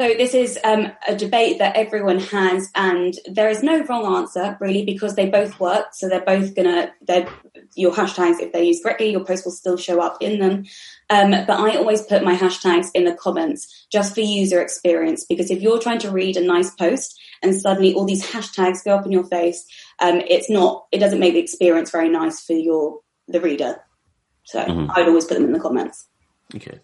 So 0.00 0.14
this 0.14 0.32
is 0.32 0.58
um, 0.64 0.90
a 1.06 1.14
debate 1.14 1.58
that 1.58 1.76
everyone 1.76 2.20
has, 2.20 2.70
and 2.74 3.14
there 3.30 3.50
is 3.50 3.62
no 3.62 3.84
wrong 3.84 4.16
answer 4.16 4.56
really 4.58 4.82
because 4.82 5.14
they 5.14 5.28
both 5.28 5.60
work. 5.60 5.88
So 5.92 6.08
they're 6.08 6.24
both 6.24 6.54
gonna, 6.56 6.94
they're, 7.02 7.28
your 7.76 7.92
hashtags, 7.92 8.40
if 8.40 8.50
they're 8.50 8.62
used 8.62 8.82
correctly, 8.82 9.10
your 9.10 9.26
post 9.26 9.44
will 9.44 9.52
still 9.52 9.76
show 9.76 10.00
up 10.00 10.16
in 10.22 10.40
them. 10.40 10.64
Um, 11.10 11.32
but 11.32 11.50
I 11.50 11.76
always 11.76 12.00
put 12.00 12.24
my 12.24 12.34
hashtags 12.34 12.88
in 12.94 13.04
the 13.04 13.12
comments 13.12 13.86
just 13.92 14.14
for 14.14 14.22
user 14.22 14.62
experience 14.62 15.26
because 15.28 15.50
if 15.50 15.60
you're 15.60 15.78
trying 15.78 15.98
to 15.98 16.10
read 16.10 16.38
a 16.38 16.46
nice 16.46 16.70
post 16.70 17.20
and 17.42 17.54
suddenly 17.54 17.92
all 17.92 18.06
these 18.06 18.24
hashtags 18.24 18.82
go 18.82 18.96
up 18.96 19.04
in 19.04 19.12
your 19.12 19.24
face, 19.24 19.66
um, 19.98 20.22
it's 20.30 20.48
not, 20.48 20.86
it 20.92 21.00
doesn't 21.00 21.20
make 21.20 21.34
the 21.34 21.40
experience 21.40 21.90
very 21.90 22.08
nice 22.08 22.40
for 22.40 22.54
your 22.54 23.00
the 23.28 23.42
reader. 23.42 23.76
So 24.44 24.64
mm-hmm. 24.64 24.92
I'd 24.92 25.08
always 25.08 25.26
put 25.26 25.34
them 25.34 25.44
in 25.44 25.52
the 25.52 25.60
comments. 25.60 26.06
Okay. 26.56 26.80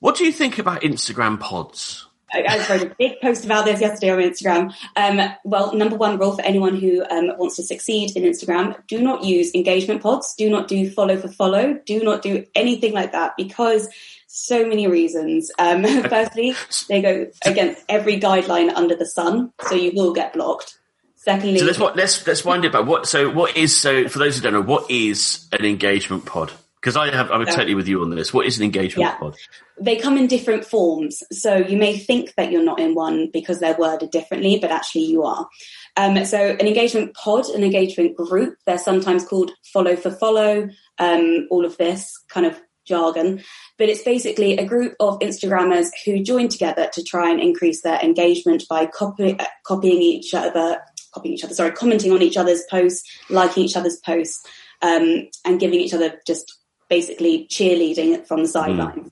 What 0.00 0.16
do 0.16 0.26
you 0.26 0.32
think 0.32 0.58
about 0.58 0.82
Instagram 0.82 1.40
pods? 1.40 2.06
I 2.44 2.66
wrote 2.68 2.82
a 2.82 2.94
big 2.98 3.20
post 3.20 3.44
about 3.44 3.64
this 3.64 3.80
yesterday 3.80 4.10
on 4.10 4.18
Instagram. 4.18 4.74
Um, 4.96 5.34
well, 5.44 5.74
number 5.74 5.96
one 5.96 6.18
rule 6.18 6.32
for 6.32 6.42
anyone 6.42 6.76
who 6.76 7.04
um, 7.10 7.32
wants 7.38 7.56
to 7.56 7.62
succeed 7.62 8.16
in 8.16 8.22
Instagram: 8.24 8.76
do 8.86 9.00
not 9.00 9.24
use 9.24 9.54
engagement 9.54 10.02
pods. 10.02 10.34
Do 10.36 10.50
not 10.50 10.68
do 10.68 10.90
follow 10.90 11.16
for 11.16 11.28
follow. 11.28 11.78
Do 11.86 12.02
not 12.02 12.22
do 12.22 12.44
anything 12.54 12.92
like 12.92 13.12
that 13.12 13.34
because 13.36 13.88
so 14.26 14.66
many 14.66 14.86
reasons. 14.86 15.50
Um, 15.58 15.84
firstly, 16.08 16.54
they 16.88 17.02
go 17.02 17.30
against 17.44 17.84
every 17.88 18.20
guideline 18.20 18.72
under 18.74 18.94
the 18.94 19.06
sun, 19.06 19.52
so 19.68 19.74
you 19.74 19.92
will 19.94 20.12
get 20.12 20.34
blocked. 20.34 20.78
Secondly, 21.14 21.58
so 21.58 21.64
let's 21.64 21.80
let's 21.80 22.26
let's 22.26 22.44
wind 22.44 22.64
it 22.64 22.72
back. 22.72 22.86
What 22.86 23.06
so 23.06 23.30
what 23.30 23.56
is 23.56 23.76
so 23.76 24.08
for 24.08 24.20
those 24.20 24.36
who 24.36 24.42
don't 24.42 24.52
know 24.52 24.62
what 24.62 24.90
is 24.90 25.48
an 25.52 25.64
engagement 25.64 26.24
pod? 26.24 26.52
Because 26.86 26.96
I 26.96 27.12
have 27.12 27.32
I'm 27.32 27.44
totally 27.46 27.74
with 27.74 27.88
you 27.88 28.00
on 28.02 28.10
this. 28.10 28.32
What 28.32 28.46
is 28.46 28.58
an 28.58 28.62
engagement 28.62 29.10
yeah. 29.10 29.16
pod? 29.16 29.34
They 29.76 29.96
come 29.96 30.16
in 30.16 30.28
different 30.28 30.64
forms, 30.64 31.20
so 31.32 31.56
you 31.56 31.76
may 31.76 31.98
think 31.98 32.32
that 32.36 32.52
you're 32.52 32.62
not 32.62 32.78
in 32.78 32.94
one 32.94 33.28
because 33.32 33.58
they're 33.58 33.76
worded 33.76 34.12
differently, 34.12 34.60
but 34.60 34.70
actually 34.70 35.06
you 35.06 35.24
are. 35.24 35.48
Um, 35.96 36.24
so 36.24 36.38
an 36.38 36.64
engagement 36.68 37.12
pod, 37.14 37.46
an 37.48 37.64
engagement 37.64 38.16
group, 38.16 38.58
they're 38.66 38.78
sometimes 38.78 39.24
called 39.24 39.50
follow 39.64 39.96
for 39.96 40.12
follow. 40.12 40.68
Um, 40.98 41.48
all 41.50 41.64
of 41.64 41.76
this 41.76 42.16
kind 42.28 42.46
of 42.46 42.56
jargon, 42.86 43.42
but 43.78 43.88
it's 43.88 44.04
basically 44.04 44.56
a 44.56 44.64
group 44.64 44.94
of 45.00 45.18
Instagrammers 45.18 45.88
who 46.04 46.22
join 46.22 46.46
together 46.46 46.88
to 46.92 47.02
try 47.02 47.32
and 47.32 47.40
increase 47.40 47.82
their 47.82 47.98
engagement 47.98 48.62
by 48.70 48.86
copy, 48.86 49.36
uh, 49.36 49.44
copying 49.66 50.00
each 50.00 50.32
other, 50.34 50.78
copying 51.12 51.34
each 51.34 51.42
other, 51.42 51.52
sorry, 51.54 51.72
commenting 51.72 52.12
on 52.12 52.22
each 52.22 52.36
other's 52.36 52.62
posts, 52.70 53.02
liking 53.28 53.64
each 53.64 53.76
other's 53.76 53.98
posts, 54.06 54.46
um, 54.82 55.26
and 55.44 55.58
giving 55.58 55.80
each 55.80 55.92
other 55.92 56.20
just 56.28 56.56
basically 56.88 57.46
cheerleading 57.50 58.26
from 58.26 58.42
the 58.42 58.48
sidelines 58.48 59.08
mm. 59.08 59.10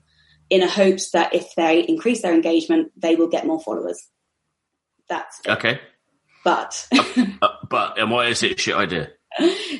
in 0.49 0.63
a 0.63 0.69
hopes 0.69 1.11
that 1.11 1.33
if 1.33 1.53
they 1.55 1.81
increase 1.81 2.21
their 2.21 2.33
engagement, 2.33 2.91
they 2.95 3.15
will 3.15 3.27
get 3.27 3.45
more 3.45 3.59
followers. 3.59 4.09
That's 5.07 5.41
okay. 5.47 5.79
But, 6.43 6.87
uh, 6.91 7.03
uh, 7.41 7.47
but, 7.69 7.99
and 7.99 8.11
why 8.11 8.27
is 8.27 8.43
it 8.43 8.59
shit 8.59 8.75
idea? 8.75 9.09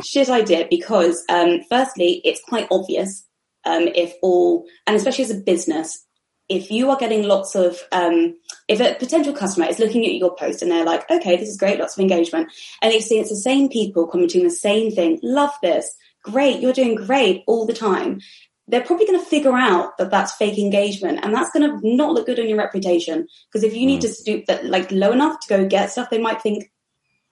shit 0.04 0.30
idea 0.30 0.68
because, 0.70 1.24
um, 1.30 1.62
firstly, 1.70 2.22
it's 2.26 2.42
quite 2.42 2.68
obvious 2.72 3.26
um, 3.66 3.88
if 3.96 4.14
all, 4.22 4.66
and 4.86 4.96
especially 4.96 5.24
as 5.24 5.32
a 5.32 5.36
business, 5.36 6.06
if 6.48 6.70
you 6.70 6.90
are 6.90 6.98
getting 6.98 7.24
lots 7.24 7.56
of, 7.56 7.80
um, 7.92 8.36
if 8.68 8.80
a 8.80 8.96
potential 9.00 9.34
customer 9.34 9.68
is 9.68 9.80
looking 9.80 10.06
at 10.06 10.14
your 10.14 10.36
post 10.36 10.62
and 10.62 10.72
they're 10.72 10.86
like, 10.86 11.10
okay, 11.10 11.38
this 11.38 11.50
is 11.50 11.58
great, 11.58 11.80
lots 11.80 11.98
of 11.98 12.02
engagement, 12.02 12.52
and 12.82 12.92
they 12.92 13.00
see 13.00 13.20
it's 13.20 13.30
the 13.30 13.36
same 13.36 13.70
people 13.70 14.08
commenting 14.08 14.44
the 14.44 14.50
same 14.50 14.92
thing, 14.92 15.20
love 15.24 15.54
this, 15.62 15.96
great, 16.26 16.62
you're 16.62 16.74
doing 16.74 16.96
great 16.96 17.44
all 17.48 17.66
the 17.66 17.74
time, 17.74 18.20
they're 18.68 18.84
probably 18.84 19.06
going 19.06 19.20
to 19.20 19.26
figure 19.26 19.56
out 19.56 19.98
that 19.98 20.10
that's 20.10 20.34
fake 20.34 20.58
engagement 20.58 21.20
and 21.24 21.34
that's 21.34 21.52
going 21.52 21.70
to 21.70 21.96
not 21.96 22.12
look 22.12 22.26
good 22.26 22.40
on 22.40 22.50
your 22.50 22.58
reputation. 22.58 23.28
Because 23.48 23.64
if 23.64 23.76
you 23.76 23.86
need 23.86 24.00
mm. 24.00 24.04
to 24.04 24.10
stoop 24.10 24.46
that 24.48 24.66
like 24.66 24.92
low 24.92 25.12
enough 25.12 25.40
to 25.42 25.48
go 25.48 25.68
get 25.68 25.92
stuff, 25.92 26.10
they 26.10 26.18
might 26.18 26.42
think, 26.42 26.72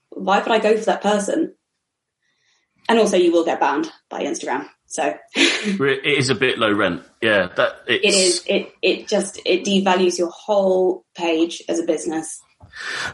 why 0.09 0.39
would 0.39 0.51
I 0.51 0.59
go 0.59 0.77
for 0.77 0.85
that 0.85 1.01
person? 1.01 1.55
And 2.87 2.99
also 2.99 3.17
you 3.17 3.31
will 3.31 3.45
get 3.45 3.59
banned 3.59 3.91
by 4.09 4.23
Instagram. 4.23 4.67
So 4.85 5.15
it 5.35 6.05
is 6.05 6.29
a 6.29 6.35
bit 6.35 6.59
low 6.59 6.71
rent. 6.71 7.01
Yeah, 7.19 7.47
that 7.55 7.77
it 7.87 8.05
is. 8.05 8.43
It 8.45 8.73
it 8.83 9.07
just 9.07 9.39
it 9.43 9.63
devalues 9.63 10.19
your 10.19 10.29
whole 10.29 11.03
page 11.15 11.63
as 11.67 11.79
a 11.79 11.83
business. 11.83 12.39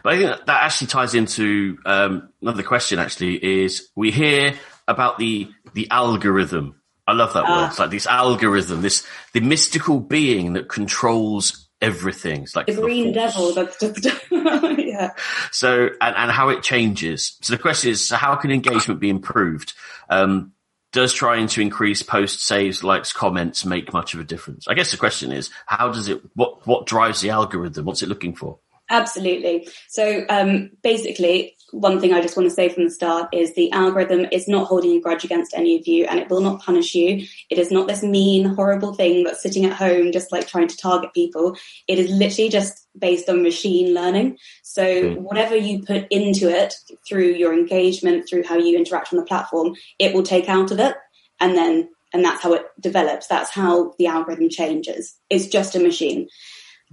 But 0.03 0.13
I 0.13 0.17
think 0.17 0.45
that 0.45 0.63
actually 0.63 0.87
ties 0.87 1.15
into 1.15 1.77
um, 1.85 2.29
another 2.41 2.63
question. 2.63 2.99
Actually, 2.99 3.63
is 3.63 3.89
we 3.95 4.11
hear 4.11 4.55
about 4.89 5.17
the 5.17 5.49
the 5.73 5.89
algorithm. 5.89 6.75
I 7.07 7.13
love 7.13 7.33
that 7.33 7.45
uh, 7.45 7.49
word. 7.49 7.67
It's 7.67 7.79
like 7.79 7.91
this 7.91 8.07
algorithm, 8.07 8.81
this 8.81 9.05
the 9.33 9.39
mystical 9.39 9.99
being 9.99 10.53
that 10.53 10.67
controls 10.67 11.69
everything. 11.81 12.43
It's 12.43 12.55
like 12.55 12.67
the 12.67 12.73
green 12.73 13.13
devil. 13.13 13.53
That's 13.53 13.79
just 13.79 14.05
yeah. 14.31 15.11
So 15.51 15.89
and, 16.01 16.15
and 16.15 16.31
how 16.31 16.49
it 16.49 16.61
changes. 16.63 17.37
So 17.41 17.53
the 17.53 17.61
question 17.61 17.91
is, 17.91 18.09
so 18.09 18.17
how 18.17 18.35
can 18.35 18.51
engagement 18.51 18.99
be 18.99 19.09
improved? 19.09 19.73
Um, 20.09 20.53
does 20.91 21.13
trying 21.13 21.47
to 21.47 21.61
increase 21.61 22.01
post 22.01 22.43
saves, 22.43 22.83
likes, 22.83 23.13
comments 23.13 23.63
make 23.63 23.93
much 23.93 24.15
of 24.15 24.19
a 24.19 24.23
difference? 24.23 24.67
I 24.67 24.73
guess 24.73 24.89
the 24.91 24.97
question 24.97 25.31
is, 25.31 25.51
how 25.67 25.91
does 25.91 26.07
it, 26.07 26.19
what, 26.33 26.65
what 26.65 26.87
drives 26.87 27.21
the 27.21 27.29
algorithm? 27.29 27.85
What's 27.85 28.01
it 28.01 28.09
looking 28.09 28.33
for? 28.33 28.57
Absolutely. 28.89 29.69
So 29.87 30.25
um, 30.29 30.71
basically, 30.81 31.55
one 31.71 31.99
thing 31.99 32.13
I 32.13 32.21
just 32.21 32.35
want 32.35 32.47
to 32.49 32.55
say 32.55 32.69
from 32.69 32.85
the 32.85 32.91
start 32.91 33.29
is 33.33 33.53
the 33.53 33.71
algorithm 33.71 34.25
is 34.31 34.47
not 34.47 34.67
holding 34.67 34.97
a 34.97 35.01
grudge 35.01 35.23
against 35.23 35.53
any 35.55 35.77
of 35.77 35.87
you 35.87 36.05
and 36.05 36.19
it 36.19 36.29
will 36.29 36.41
not 36.41 36.61
punish 36.61 36.95
you. 36.95 37.25
It 37.49 37.57
is 37.57 37.71
not 37.71 37.87
this 37.87 38.03
mean, 38.03 38.45
horrible 38.45 38.93
thing 38.93 39.23
that's 39.23 39.41
sitting 39.41 39.65
at 39.65 39.73
home 39.73 40.11
just 40.11 40.31
like 40.31 40.47
trying 40.47 40.67
to 40.67 40.77
target 40.77 41.13
people. 41.13 41.55
It 41.87 41.99
is 41.99 42.09
literally 42.09 42.49
just 42.49 42.87
based 42.97 43.29
on 43.29 43.43
machine 43.43 43.93
learning. 43.93 44.37
So 44.63 45.13
hmm. 45.13 45.23
whatever 45.23 45.55
you 45.55 45.83
put 45.83 46.07
into 46.09 46.49
it 46.49 46.73
through 47.07 47.29
your 47.33 47.53
engagement, 47.53 48.27
through 48.27 48.43
how 48.43 48.57
you 48.57 48.77
interact 48.77 49.13
on 49.13 49.19
the 49.19 49.25
platform, 49.25 49.75
it 49.99 50.13
will 50.13 50.23
take 50.23 50.49
out 50.49 50.71
of 50.71 50.79
it 50.79 50.95
and 51.39 51.57
then 51.57 51.89
and 52.11 52.25
that's 52.25 52.41
how 52.41 52.53
it 52.53 52.65
develops. 52.79 53.27
That's 53.27 53.51
how 53.51 53.93
the 53.99 54.07
algorithm 54.07 54.49
changes. 54.49 55.15
It's 55.29 55.47
just 55.47 55.75
a 55.75 55.79
machine. 55.79 56.27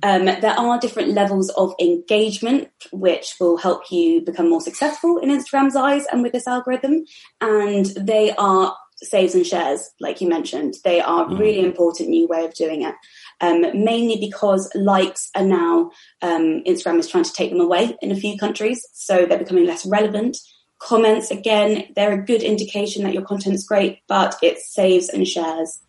Um, 0.02 0.26
there 0.26 0.58
are 0.58 0.78
different 0.78 1.10
levels 1.10 1.50
of 1.50 1.74
engagement 1.80 2.68
which 2.92 3.34
will 3.40 3.56
help 3.56 3.90
you 3.90 4.20
become 4.20 4.50
more 4.50 4.60
successful 4.60 5.18
in 5.18 5.30
Instagram's 5.30 5.76
eyes 5.76 6.04
and 6.12 6.22
with 6.22 6.32
this 6.32 6.46
algorithm. 6.46 7.04
And 7.40 7.86
they 7.96 8.32
are 8.32 8.76
saves 9.02 9.34
and 9.34 9.46
shares, 9.46 9.90
like 10.00 10.20
you 10.20 10.28
mentioned. 10.28 10.74
They 10.84 11.00
are 11.00 11.24
a 11.24 11.28
mm. 11.28 11.38
really 11.38 11.64
important 11.64 12.08
new 12.08 12.26
way 12.26 12.44
of 12.44 12.54
doing 12.54 12.82
it. 12.82 12.94
Um, 13.40 13.62
mainly 13.84 14.18
because 14.18 14.70
likes 14.74 15.30
are 15.34 15.44
now, 15.44 15.90
um, 16.22 16.62
Instagram 16.66 16.98
is 16.98 17.08
trying 17.08 17.24
to 17.24 17.32
take 17.32 17.50
them 17.50 17.60
away 17.60 17.96
in 18.00 18.10
a 18.10 18.16
few 18.16 18.38
countries. 18.38 18.86
So 18.92 19.26
they're 19.26 19.38
becoming 19.38 19.66
less 19.66 19.84
relevant. 19.86 20.38
Comments, 20.78 21.30
again, 21.30 21.88
they're 21.94 22.12
a 22.12 22.24
good 22.24 22.42
indication 22.42 23.02
that 23.04 23.14
your 23.14 23.24
content's 23.24 23.64
great, 23.64 24.00
but 24.08 24.36
it 24.42 24.58
saves 24.58 25.08
and 25.08 25.26
shares 25.26 25.80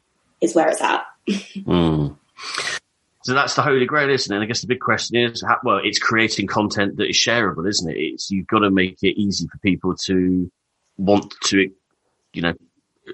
is 0.41 0.55
where 0.55 0.69
it's 0.69 0.81
at. 0.81 1.05
mm. 1.29 2.17
So 3.27 3.33
that's 3.33 3.55
the 3.55 3.61
holy 3.61 3.85
grail, 3.85 4.09
isn't 4.09 4.31
it? 4.31 4.37
And 4.37 4.41
I 4.41 4.47
guess 4.47 4.61
the 4.61 4.67
big 4.67 4.79
question 4.79 5.17
is, 5.17 5.43
how, 5.45 5.57
well, 5.61 5.81
it's 5.83 5.99
creating 5.99 6.47
content 6.47 6.95
that 6.95 7.09
is 7.09 7.17
shareable, 7.17 7.67
isn't 7.67 7.91
it? 7.91 7.97
It's 7.97 8.31
you've 8.31 8.47
got 8.47 8.59
to 8.59 8.71
make 8.71 9.03
it 9.03 9.19
easy 9.19 9.49
for 9.49 9.57
people 9.57 9.97
to 10.05 10.49
want 10.95 11.35
to, 11.47 11.69
you 12.31 12.41
know. 12.41 12.53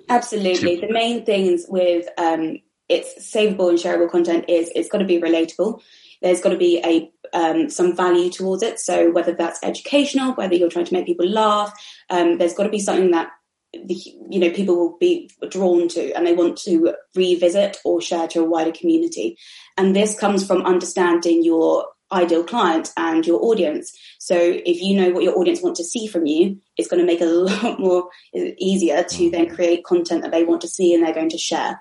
Absolutely. 0.10 0.80
To... 0.80 0.86
the 0.86 0.94
main 0.94 1.26
things 1.26 1.66
with 1.68 2.08
um, 2.20 2.60
it's 2.88 3.28
savable 3.28 3.70
and 3.70 3.80
shareable 3.80 4.08
content 4.08 4.46
is 4.50 4.72
it's 4.76 4.88
got 4.88 5.00
to 5.00 5.06
be 5.06 5.20
relatable. 5.20 5.82
There's 6.22 6.42
got 6.42 6.50
to 6.50 6.58
be 6.58 6.80
a 6.86 7.12
um, 7.36 7.72
some 7.72 7.96
value 7.96 8.30
towards 8.30 8.62
it. 8.62 8.80
So 8.80 9.10
whether 9.12 9.34
that's 9.34 9.64
educational, 9.64 10.34
whether 10.34 10.54
you're 10.54 10.70
trying 10.70 10.86
to 10.86 10.94
make 10.94 11.08
people 11.08 11.28
laugh, 11.28 11.74
um, 12.12 12.38
there's 12.38 12.54
got 12.54 12.66
to 12.66 12.70
be 12.70 12.78
something 12.78 13.10
that 13.10 13.32
the, 13.74 13.96
you 14.30 14.40
know 14.40 14.52
people 14.52 14.76
will 14.76 14.98
be 15.00 15.30
drawn 15.50 15.88
to 15.90 16.12
and 16.14 16.26
they 16.26 16.34
want 16.34 16.58
to 16.58 16.94
revisit 17.16 17.78
or 17.84 18.02
share 18.02 18.28
to 18.30 18.42
a 18.42 18.46
wider 18.46 18.72
community. 18.72 19.38
And 19.78 19.96
this 19.96 20.18
comes 20.18 20.46
from 20.46 20.66
understanding 20.66 21.44
your 21.44 21.88
ideal 22.12 22.44
client 22.44 22.92
and 22.96 23.26
your 23.26 23.44
audience. 23.44 23.92
So 24.20 24.36
if 24.38 24.82
you 24.82 24.96
know 24.96 25.10
what 25.12 25.24
your 25.24 25.38
audience 25.38 25.62
want 25.62 25.76
to 25.78 25.84
see 25.84 26.08
from 26.08 26.26
you 26.26 26.60
it's 26.78 26.88
going 26.88 27.00
to 27.00 27.06
make 27.06 27.22
it 27.22 27.28
a 27.28 27.32
lot 27.66 27.80
more 27.80 28.10
easier 28.34 29.04
to 29.04 29.24
mm. 29.24 29.32
then 29.32 29.50
create 29.50 29.84
content 29.84 30.24
that 30.24 30.32
they 30.32 30.44
want 30.44 30.62
to 30.62 30.68
see 30.68 30.94
and 30.94 31.04
they're 31.04 31.14
going 31.14 31.30
to 31.30 31.38
share. 31.38 31.80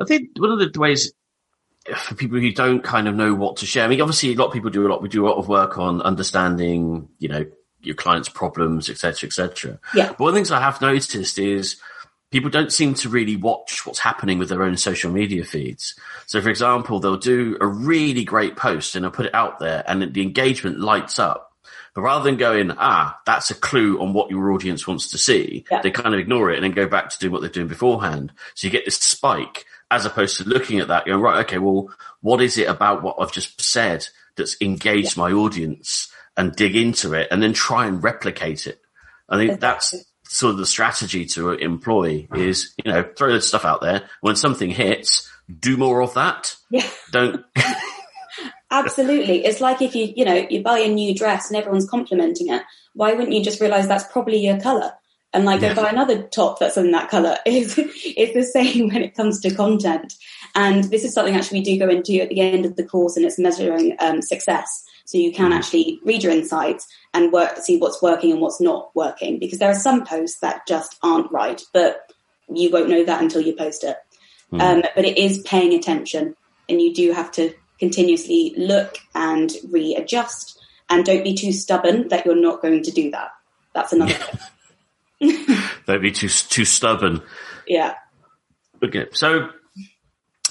I 0.00 0.04
think 0.06 0.30
one 0.38 0.50
of 0.50 0.58
the 0.58 0.80
ways 0.80 1.12
for 1.96 2.14
people 2.14 2.38
who 2.38 2.52
don't 2.52 2.82
kind 2.82 3.08
of 3.08 3.14
know 3.14 3.34
what 3.34 3.56
to 3.56 3.66
share 3.66 3.84
i 3.84 3.88
mean 3.88 4.00
obviously 4.02 4.32
a 4.32 4.36
lot 4.36 4.48
of 4.48 4.52
people 4.52 4.70
do 4.70 4.86
a 4.86 4.88
lot 4.88 5.00
we 5.00 5.08
do 5.08 5.26
a 5.26 5.28
lot 5.28 5.38
of 5.38 5.48
work 5.48 5.78
on 5.78 6.02
understanding 6.02 7.08
you 7.18 7.28
know 7.28 7.44
your 7.82 7.94
clients' 7.94 8.28
problems, 8.28 8.88
etc., 8.88 9.26
etc. 9.26 9.78
Yeah. 9.94 10.08
But 10.08 10.20
one 10.20 10.28
of 10.28 10.34
the 10.34 10.38
things 10.38 10.50
I 10.50 10.60
have 10.60 10.80
noticed 10.80 11.38
is 11.38 11.80
people 12.30 12.50
don't 12.50 12.72
seem 12.72 12.94
to 12.94 13.08
really 13.08 13.36
watch 13.36 13.84
what's 13.86 13.98
happening 13.98 14.38
with 14.38 14.48
their 14.48 14.62
own 14.62 14.76
social 14.76 15.10
media 15.10 15.44
feeds. 15.44 15.94
So, 16.26 16.40
for 16.40 16.48
example, 16.48 17.00
they'll 17.00 17.16
do 17.16 17.56
a 17.60 17.66
really 17.66 18.24
great 18.24 18.56
post 18.56 18.94
and 18.94 19.04
they'll 19.04 19.10
put 19.10 19.26
it 19.26 19.34
out 19.34 19.58
there, 19.58 19.84
and 19.86 20.14
the 20.14 20.22
engagement 20.22 20.80
lights 20.80 21.18
up. 21.18 21.48
But 21.94 22.02
rather 22.02 22.24
than 22.24 22.36
going, 22.36 22.70
ah, 22.78 23.18
that's 23.26 23.50
a 23.50 23.54
clue 23.54 24.00
on 24.00 24.12
what 24.12 24.30
your 24.30 24.52
audience 24.52 24.86
wants 24.86 25.10
to 25.10 25.18
see, 25.18 25.64
yeah. 25.70 25.82
they 25.82 25.90
kind 25.90 26.14
of 26.14 26.20
ignore 26.20 26.50
it 26.50 26.54
and 26.54 26.64
then 26.64 26.70
go 26.70 26.86
back 26.86 27.10
to 27.10 27.18
doing 27.18 27.32
what 27.32 27.40
they're 27.40 27.50
doing 27.50 27.66
beforehand. 27.66 28.32
So 28.54 28.66
you 28.66 28.70
get 28.70 28.84
this 28.84 28.96
spike 28.96 29.66
as 29.90 30.06
opposed 30.06 30.36
to 30.36 30.44
looking 30.44 30.78
at 30.78 30.88
that, 30.88 31.04
going, 31.06 31.20
right, 31.20 31.44
okay, 31.44 31.58
well, 31.58 31.92
what 32.20 32.40
is 32.40 32.58
it 32.58 32.68
about 32.68 33.02
what 33.02 33.16
I've 33.18 33.32
just 33.32 33.60
said 33.60 34.06
that's 34.36 34.56
engaged 34.60 35.16
yeah. 35.16 35.24
my 35.24 35.32
audience? 35.32 36.12
And 36.40 36.56
dig 36.56 36.74
into 36.74 37.12
it 37.12 37.28
and 37.30 37.42
then 37.42 37.52
try 37.52 37.86
and 37.86 38.02
replicate 38.02 38.66
it. 38.66 38.80
I 39.28 39.36
think 39.36 39.60
that's 39.60 39.94
sort 40.24 40.52
of 40.52 40.56
the 40.56 40.64
strategy 40.64 41.26
to 41.26 41.50
employ 41.50 42.28
is, 42.34 42.72
you 42.82 42.90
know, 42.90 43.04
throw 43.14 43.34
the 43.34 43.42
stuff 43.42 43.66
out 43.66 43.82
there. 43.82 44.08
When 44.22 44.36
something 44.36 44.70
hits, 44.70 45.30
do 45.60 45.76
more 45.76 46.00
of 46.00 46.14
that. 46.14 46.56
Yeah. 46.70 46.88
Don't. 47.10 47.44
Absolutely. 48.70 49.44
It's 49.44 49.60
like 49.60 49.82
if 49.82 49.94
you, 49.94 50.14
you 50.16 50.24
know, 50.24 50.46
you 50.48 50.62
buy 50.62 50.78
a 50.78 50.88
new 50.88 51.14
dress 51.14 51.50
and 51.50 51.58
everyone's 51.58 51.88
complimenting 51.88 52.48
it. 52.48 52.62
Why 52.94 53.12
wouldn't 53.12 53.34
you 53.34 53.44
just 53.44 53.60
realize 53.60 53.86
that's 53.86 54.10
probably 54.10 54.38
your 54.38 54.58
color? 54.58 54.92
And 55.34 55.44
like 55.44 55.60
yeah. 55.60 55.74
go 55.74 55.82
buy 55.82 55.90
another 55.90 56.22
top 56.22 56.58
that's 56.58 56.78
in 56.78 56.90
that 56.92 57.10
color. 57.10 57.36
It's, 57.44 57.74
it's 57.76 58.32
the 58.32 58.44
same 58.44 58.88
when 58.88 59.02
it 59.02 59.14
comes 59.14 59.40
to 59.40 59.54
content. 59.54 60.14
And 60.54 60.84
this 60.84 61.04
is 61.04 61.12
something 61.12 61.36
actually 61.36 61.58
we 61.60 61.64
do 61.64 61.78
go 61.78 61.90
into 61.90 62.18
at 62.22 62.30
the 62.30 62.40
end 62.40 62.64
of 62.64 62.76
the 62.76 62.84
course 62.84 63.18
and 63.18 63.26
it's 63.26 63.38
measuring 63.38 63.94
um, 63.98 64.22
success. 64.22 64.86
So 65.10 65.18
you 65.18 65.32
can 65.32 65.50
mm. 65.50 65.56
actually 65.56 65.98
read 66.04 66.22
your 66.22 66.30
insights 66.30 66.86
and 67.12 67.32
work, 67.32 67.56
see 67.56 67.78
what's 67.78 68.00
working 68.00 68.30
and 68.30 68.40
what's 68.40 68.60
not 68.60 68.94
working 68.94 69.40
because 69.40 69.58
there 69.58 69.68
are 69.68 69.74
some 69.74 70.06
posts 70.06 70.38
that 70.38 70.68
just 70.68 70.96
aren't 71.02 71.32
right, 71.32 71.60
but 71.74 72.12
you 72.48 72.70
won't 72.70 72.88
know 72.88 73.04
that 73.04 73.20
until 73.20 73.40
you 73.40 73.56
post 73.56 73.82
it. 73.82 73.96
Mm. 74.52 74.60
Um, 74.60 74.82
but 74.94 75.04
it 75.04 75.18
is 75.18 75.40
paying 75.40 75.74
attention 75.74 76.36
and 76.68 76.80
you 76.80 76.94
do 76.94 77.10
have 77.10 77.32
to 77.32 77.52
continuously 77.80 78.54
look 78.56 78.98
and 79.12 79.50
readjust 79.68 80.60
and 80.88 81.04
don't 81.04 81.24
be 81.24 81.34
too 81.34 81.50
stubborn 81.50 82.06
that 82.10 82.24
you're 82.24 82.40
not 82.40 82.62
going 82.62 82.84
to 82.84 82.92
do 82.92 83.10
that. 83.10 83.30
That's 83.74 83.92
another. 83.92 84.16
Don't 85.86 86.02
be 86.02 86.12
too 86.12 86.28
too 86.28 86.64
stubborn. 86.64 87.22
Yeah. 87.66 87.94
Okay, 88.82 89.06
so 89.12 89.50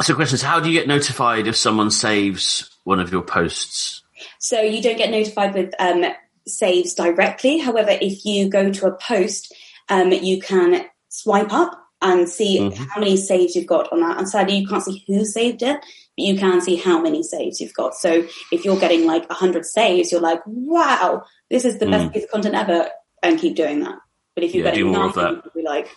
so 0.01 0.15
questions: 0.15 0.41
How 0.41 0.59
do 0.59 0.69
you 0.69 0.79
get 0.79 0.87
notified 0.87 1.47
if 1.47 1.55
someone 1.55 1.91
saves 1.91 2.69
one 2.83 2.99
of 2.99 3.11
your 3.11 3.21
posts? 3.21 4.03
So 4.39 4.61
you 4.61 4.81
don't 4.81 4.97
get 4.97 5.11
notified 5.11 5.53
with 5.53 5.73
um, 5.79 6.05
saves 6.47 6.93
directly. 6.93 7.59
However, 7.59 7.91
if 7.91 8.25
you 8.25 8.49
go 8.49 8.71
to 8.71 8.87
a 8.87 8.95
post, 8.95 9.53
um, 9.89 10.11
you 10.11 10.41
can 10.41 10.85
swipe 11.09 11.53
up 11.53 11.79
and 12.01 12.29
see 12.29 12.59
mm-hmm. 12.59 12.83
how 12.85 12.99
many 12.99 13.17
saves 13.17 13.55
you've 13.55 13.67
got 13.67 13.91
on 13.91 13.99
that. 13.99 14.17
And 14.17 14.29
sadly, 14.29 14.57
you 14.57 14.67
can't 14.67 14.83
see 14.83 15.03
who 15.05 15.25
saved 15.25 15.61
it, 15.61 15.77
but 15.79 16.25
you 16.25 16.37
can 16.37 16.61
see 16.61 16.77
how 16.77 17.01
many 17.01 17.23
saves 17.23 17.59
you've 17.59 17.73
got. 17.73 17.93
So 17.95 18.25
if 18.51 18.63
you're 18.63 18.79
getting 18.79 19.05
like 19.05 19.27
100 19.29 19.65
saves, 19.65 20.11
you're 20.11 20.21
like, 20.21 20.39
wow, 20.45 21.23
this 21.49 21.65
is 21.65 21.77
the 21.77 21.85
mm. 21.85 21.91
best 21.91 22.13
piece 22.13 22.23
of 22.23 22.31
content 22.31 22.55
ever, 22.55 22.89
and 23.21 23.37
keep 23.37 23.55
doing 23.55 23.81
that. 23.81 23.99
But 24.35 24.45
if 24.45 24.55
you're 24.55 24.63
yeah, 24.63 24.71
getting 24.71 24.91
none, 24.93 25.11
you'll 25.13 25.51
be 25.53 25.63
like, 25.63 25.89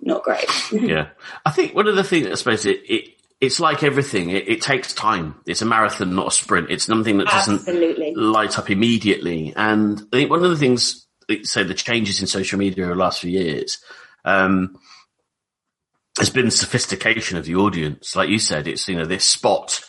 not 0.00 0.24
great. 0.24 0.48
yeah. 0.72 1.10
I 1.46 1.52
think 1.52 1.74
one 1.74 1.86
of 1.86 1.94
the 1.94 2.04
things, 2.04 2.26
I 2.26 2.34
suppose, 2.34 2.66
it, 2.66 2.80
it 2.88 3.10
it's 3.40 3.60
like 3.60 3.82
everything. 3.82 4.30
It, 4.30 4.48
it, 4.48 4.62
takes 4.62 4.92
time. 4.92 5.36
It's 5.46 5.62
a 5.62 5.66
marathon, 5.66 6.14
not 6.14 6.28
a 6.28 6.30
sprint. 6.30 6.70
It's 6.70 6.84
something 6.84 7.18
that 7.18 7.28
doesn't 7.28 8.16
light 8.16 8.58
up 8.58 8.70
immediately. 8.70 9.52
And 9.54 10.00
I 10.12 10.16
think 10.16 10.30
one 10.30 10.44
of 10.44 10.50
the 10.50 10.56
things, 10.56 11.06
say 11.42 11.62
the 11.62 11.74
changes 11.74 12.20
in 12.20 12.26
social 12.26 12.58
media 12.58 12.84
over 12.84 12.94
the 12.94 13.00
last 13.00 13.20
few 13.20 13.30
years, 13.30 13.78
um, 14.24 14.76
has 16.18 16.30
been 16.30 16.50
sophistication 16.50 17.38
of 17.38 17.44
the 17.44 17.54
audience. 17.54 18.16
Like 18.16 18.28
you 18.28 18.40
said, 18.40 18.66
it's, 18.66 18.88
you 18.88 18.96
know, 18.96 19.04
this 19.04 19.24
spot 19.24 19.80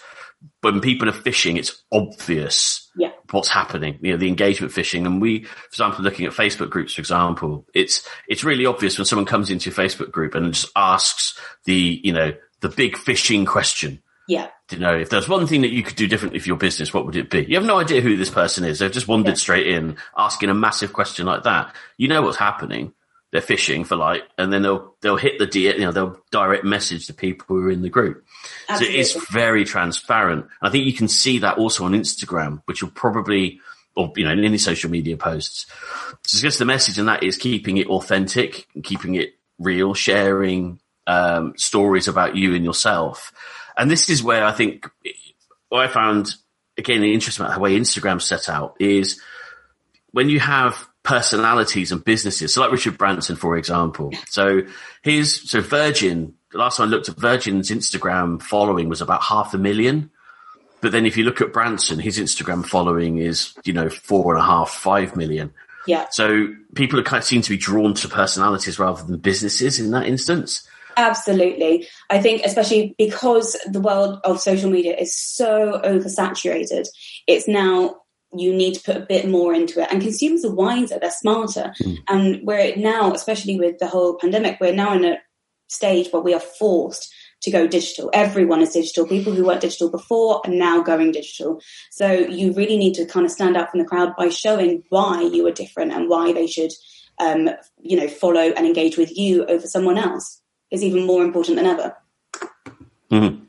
when 0.61 0.79
people 0.79 1.09
are 1.09 1.13
fishing, 1.13 1.57
it's 1.57 1.83
obvious 1.91 2.89
yeah. 2.95 3.11
what's 3.31 3.49
happening. 3.49 3.97
You 4.01 4.11
know, 4.11 4.17
the 4.17 4.27
engagement 4.27 4.73
fishing, 4.73 5.05
and 5.05 5.21
we, 5.21 5.43
for 5.43 5.67
example, 5.67 6.03
looking 6.03 6.25
at 6.25 6.33
Facebook 6.33 6.69
groups, 6.69 6.93
for 6.93 7.01
example, 7.01 7.65
it's 7.73 8.07
it's 8.27 8.43
really 8.43 8.65
obvious 8.65 8.97
when 8.97 9.05
someone 9.05 9.25
comes 9.25 9.49
into 9.49 9.69
your 9.69 9.77
Facebook 9.77 10.11
group 10.11 10.35
and 10.35 10.53
just 10.53 10.71
asks 10.75 11.39
the 11.65 11.99
you 12.03 12.13
know 12.13 12.33
the 12.61 12.69
big 12.69 12.97
fishing 12.97 13.45
question. 13.45 14.01
Yeah. 14.27 14.49
You 14.69 14.77
know, 14.77 14.95
if 14.95 15.09
there's 15.09 15.27
one 15.27 15.47
thing 15.47 15.61
that 15.61 15.71
you 15.71 15.81
could 15.81 15.95
do 15.95 16.07
differently 16.07 16.39
for 16.39 16.47
your 16.47 16.57
business, 16.57 16.93
what 16.93 17.05
would 17.05 17.15
it 17.15 17.31
be? 17.31 17.45
You 17.45 17.55
have 17.55 17.65
no 17.65 17.79
idea 17.79 18.01
who 18.01 18.15
this 18.15 18.29
person 18.29 18.63
is. 18.63 18.77
They've 18.77 18.91
just 18.91 19.07
wandered 19.07 19.31
yeah. 19.31 19.35
straight 19.35 19.67
in 19.67 19.97
asking 20.15 20.49
a 20.49 20.53
massive 20.53 20.93
question 20.93 21.25
like 21.25 21.43
that. 21.43 21.75
You 21.97 22.07
know 22.07 22.21
what's 22.21 22.37
happening. 22.37 22.93
They're 23.31 23.41
fishing 23.41 23.85
for 23.85 23.95
like, 23.95 24.23
and 24.37 24.53
then 24.53 24.61
they'll, 24.61 24.95
they'll 25.01 25.17
hit 25.17 25.39
the, 25.39 25.47
D, 25.47 25.67
you 25.67 25.79
know, 25.79 25.91
they'll 25.91 26.19
direct 26.31 26.63
message 26.63 27.07
the 27.07 27.13
people 27.13 27.45
who 27.47 27.65
are 27.65 27.71
in 27.71 27.81
the 27.81 27.89
group. 27.89 28.23
Absolutely. 28.67 29.03
So 29.03 29.19
it's 29.19 29.31
very 29.31 29.65
transparent. 29.65 30.45
I 30.61 30.69
think 30.69 30.85
you 30.85 30.93
can 30.93 31.07
see 31.07 31.39
that 31.39 31.57
also 31.57 31.85
on 31.85 31.93
Instagram, 31.93 32.61
which 32.65 32.83
will 32.83 32.91
probably, 32.91 33.59
or, 33.95 34.13
you 34.15 34.25
know, 34.25 34.31
in 34.31 34.43
any 34.43 34.57
social 34.59 34.91
media 34.91 35.17
posts. 35.17 35.65
So 35.69 36.35
it's 36.35 36.41
just 36.41 36.59
the 36.59 36.65
message 36.65 36.99
and 36.99 37.07
that 37.07 37.23
is 37.23 37.35
keeping 37.35 37.77
it 37.77 37.87
authentic, 37.87 38.67
keeping 38.83 39.15
it 39.15 39.35
real, 39.57 39.93
sharing 39.93 40.79
um, 41.09 41.53
stories 41.57 42.07
about 42.07 42.35
you 42.35 42.53
and 42.53 42.63
yourself. 42.63 43.33
And 43.75 43.89
this 43.89 44.09
is 44.09 44.21
where 44.21 44.45
I 44.45 44.51
think 44.51 44.87
what 45.69 45.83
I 45.83 45.87
found 45.87 46.35
again 46.77 47.03
interesting 47.03 47.43
about 47.43 47.55
the 47.55 47.61
way 47.61 47.77
Instagram's 47.77 48.25
set 48.25 48.47
out 48.47 48.75
is 48.79 49.19
when 50.11 50.29
you 50.29 50.39
have 50.39 50.87
personalities 51.01 51.91
and 51.91 52.05
businesses. 52.05 52.53
So 52.53 52.61
like 52.61 52.71
Richard 52.71 52.97
Branson, 52.97 53.35
for 53.35 53.57
example. 53.57 54.11
So 54.29 54.61
his 55.01 55.49
so 55.49 55.61
Virgin. 55.61 56.35
The 56.51 56.57
last 56.57 56.77
time 56.77 56.87
I 56.87 56.89
looked 56.89 57.09
at 57.09 57.17
Virgin's 57.17 57.69
Instagram 57.69 58.41
following 58.41 58.89
was 58.89 59.01
about 59.01 59.21
half 59.23 59.53
a 59.53 59.57
million. 59.57 60.11
But 60.81 60.91
then 60.91 61.05
if 61.05 61.17
you 61.17 61.23
look 61.23 61.41
at 61.41 61.53
Branson, 61.53 61.99
his 61.99 62.19
Instagram 62.19 62.65
following 62.65 63.17
is, 63.17 63.53
you 63.65 63.73
know, 63.73 63.89
four 63.89 64.33
and 64.33 64.41
a 64.41 64.45
half, 64.45 64.69
five 64.71 65.15
million. 65.15 65.53
Yeah. 65.85 66.07
So 66.09 66.53
people 66.73 66.99
are 66.99 67.03
kind 67.03 67.19
of 67.19 67.25
seem 67.25 67.41
to 67.41 67.49
be 67.49 67.57
drawn 67.57 67.93
to 67.95 68.07
personalities 68.07 68.79
rather 68.79 69.03
than 69.03 69.17
businesses 69.17 69.79
in 69.79 69.91
that 69.91 70.07
instance. 70.07 70.67
Absolutely. 70.97 71.87
I 72.09 72.21
think, 72.21 72.43
especially 72.43 72.95
because 72.97 73.57
the 73.69 73.81
world 73.81 74.19
of 74.23 74.41
social 74.41 74.69
media 74.69 74.95
is 74.95 75.15
so 75.15 75.81
oversaturated, 75.83 76.87
it's 77.27 77.47
now 77.47 78.01
you 78.35 78.53
need 78.53 78.75
to 78.75 78.81
put 78.81 78.97
a 78.97 79.05
bit 79.05 79.27
more 79.27 79.53
into 79.53 79.81
it. 79.81 79.91
And 79.91 80.01
consumers 80.01 80.45
are 80.45 80.53
wiser, 80.53 80.99
they're 80.99 81.11
smarter. 81.11 81.73
Mm. 81.81 81.97
And 82.07 82.47
we're 82.47 82.75
now, 82.75 83.13
especially 83.13 83.57
with 83.57 83.79
the 83.79 83.87
whole 83.87 84.17
pandemic, 84.17 84.59
we're 84.59 84.73
now 84.73 84.93
in 84.93 85.05
a 85.05 85.17
stage 85.67 86.09
where 86.11 86.21
we 86.21 86.33
are 86.33 86.39
forced 86.39 87.13
to 87.41 87.51
go 87.51 87.67
digital. 87.67 88.09
Everyone 88.13 88.61
is 88.61 88.73
digital. 88.73 89.07
People 89.07 89.33
who 89.33 89.45
weren't 89.45 89.61
digital 89.61 89.89
before 89.89 90.41
are 90.45 90.51
now 90.51 90.81
going 90.81 91.11
digital. 91.11 91.61
So 91.89 92.11
you 92.11 92.53
really 92.53 92.77
need 92.77 92.95
to 92.95 93.05
kind 93.05 93.25
of 93.25 93.31
stand 93.31 93.55
out 93.55 93.71
from 93.71 93.79
the 93.79 93.85
crowd 93.85 94.13
by 94.17 94.29
showing 94.29 94.83
why 94.89 95.21
you 95.21 95.47
are 95.47 95.51
different 95.51 95.93
and 95.93 96.09
why 96.09 96.33
they 96.33 96.47
should, 96.47 96.71
um, 97.19 97.49
you 97.81 97.95
know, 97.97 98.07
follow 98.07 98.41
and 98.41 98.65
engage 98.65 98.97
with 98.97 99.17
you 99.17 99.45
over 99.45 99.65
someone 99.65 99.97
else 99.97 100.38
is 100.71 100.83
even 100.83 101.05
more 101.05 101.23
important 101.23 101.57
than 101.57 101.65
ever. 101.65 101.95
Mm-hmm. 103.11 103.43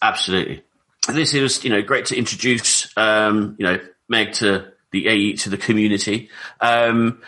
Absolutely. 0.00 0.62
This 1.08 1.34
is, 1.34 1.64
you 1.64 1.70
know, 1.70 1.82
great 1.82 2.06
to 2.06 2.16
introduce, 2.16 2.96
um, 2.96 3.56
you 3.58 3.66
know, 3.66 3.80
Meg 4.08 4.32
to 4.34 4.72
the 4.90 5.08
AE 5.08 5.34
to 5.34 5.50
the 5.50 5.56
community. 5.56 6.30
Um, 6.60 7.22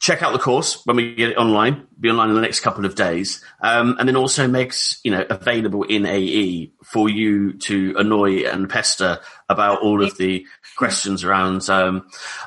check 0.00 0.22
out 0.22 0.32
the 0.32 0.38
course 0.38 0.84
when 0.84 0.96
we 0.96 1.14
get 1.14 1.30
it 1.30 1.36
online. 1.36 1.86
Be 1.98 2.10
online 2.10 2.30
in 2.30 2.34
the 2.34 2.40
next 2.40 2.60
couple 2.60 2.84
of 2.84 2.94
days, 2.94 3.44
um, 3.60 3.96
and 3.98 4.08
then 4.08 4.16
also 4.16 4.48
Meg's, 4.48 5.00
you 5.04 5.10
know, 5.10 5.24
available 5.30 5.84
in 5.84 6.06
AE 6.06 6.72
for 6.82 7.08
you 7.08 7.54
to 7.54 7.94
annoy 7.96 8.44
and 8.44 8.68
pester 8.68 9.20
about 9.48 9.82
all 9.82 10.02
of 10.02 10.16
the 10.16 10.46
questions 10.76 11.24
around, 11.24 11.68
um, 11.68 12.06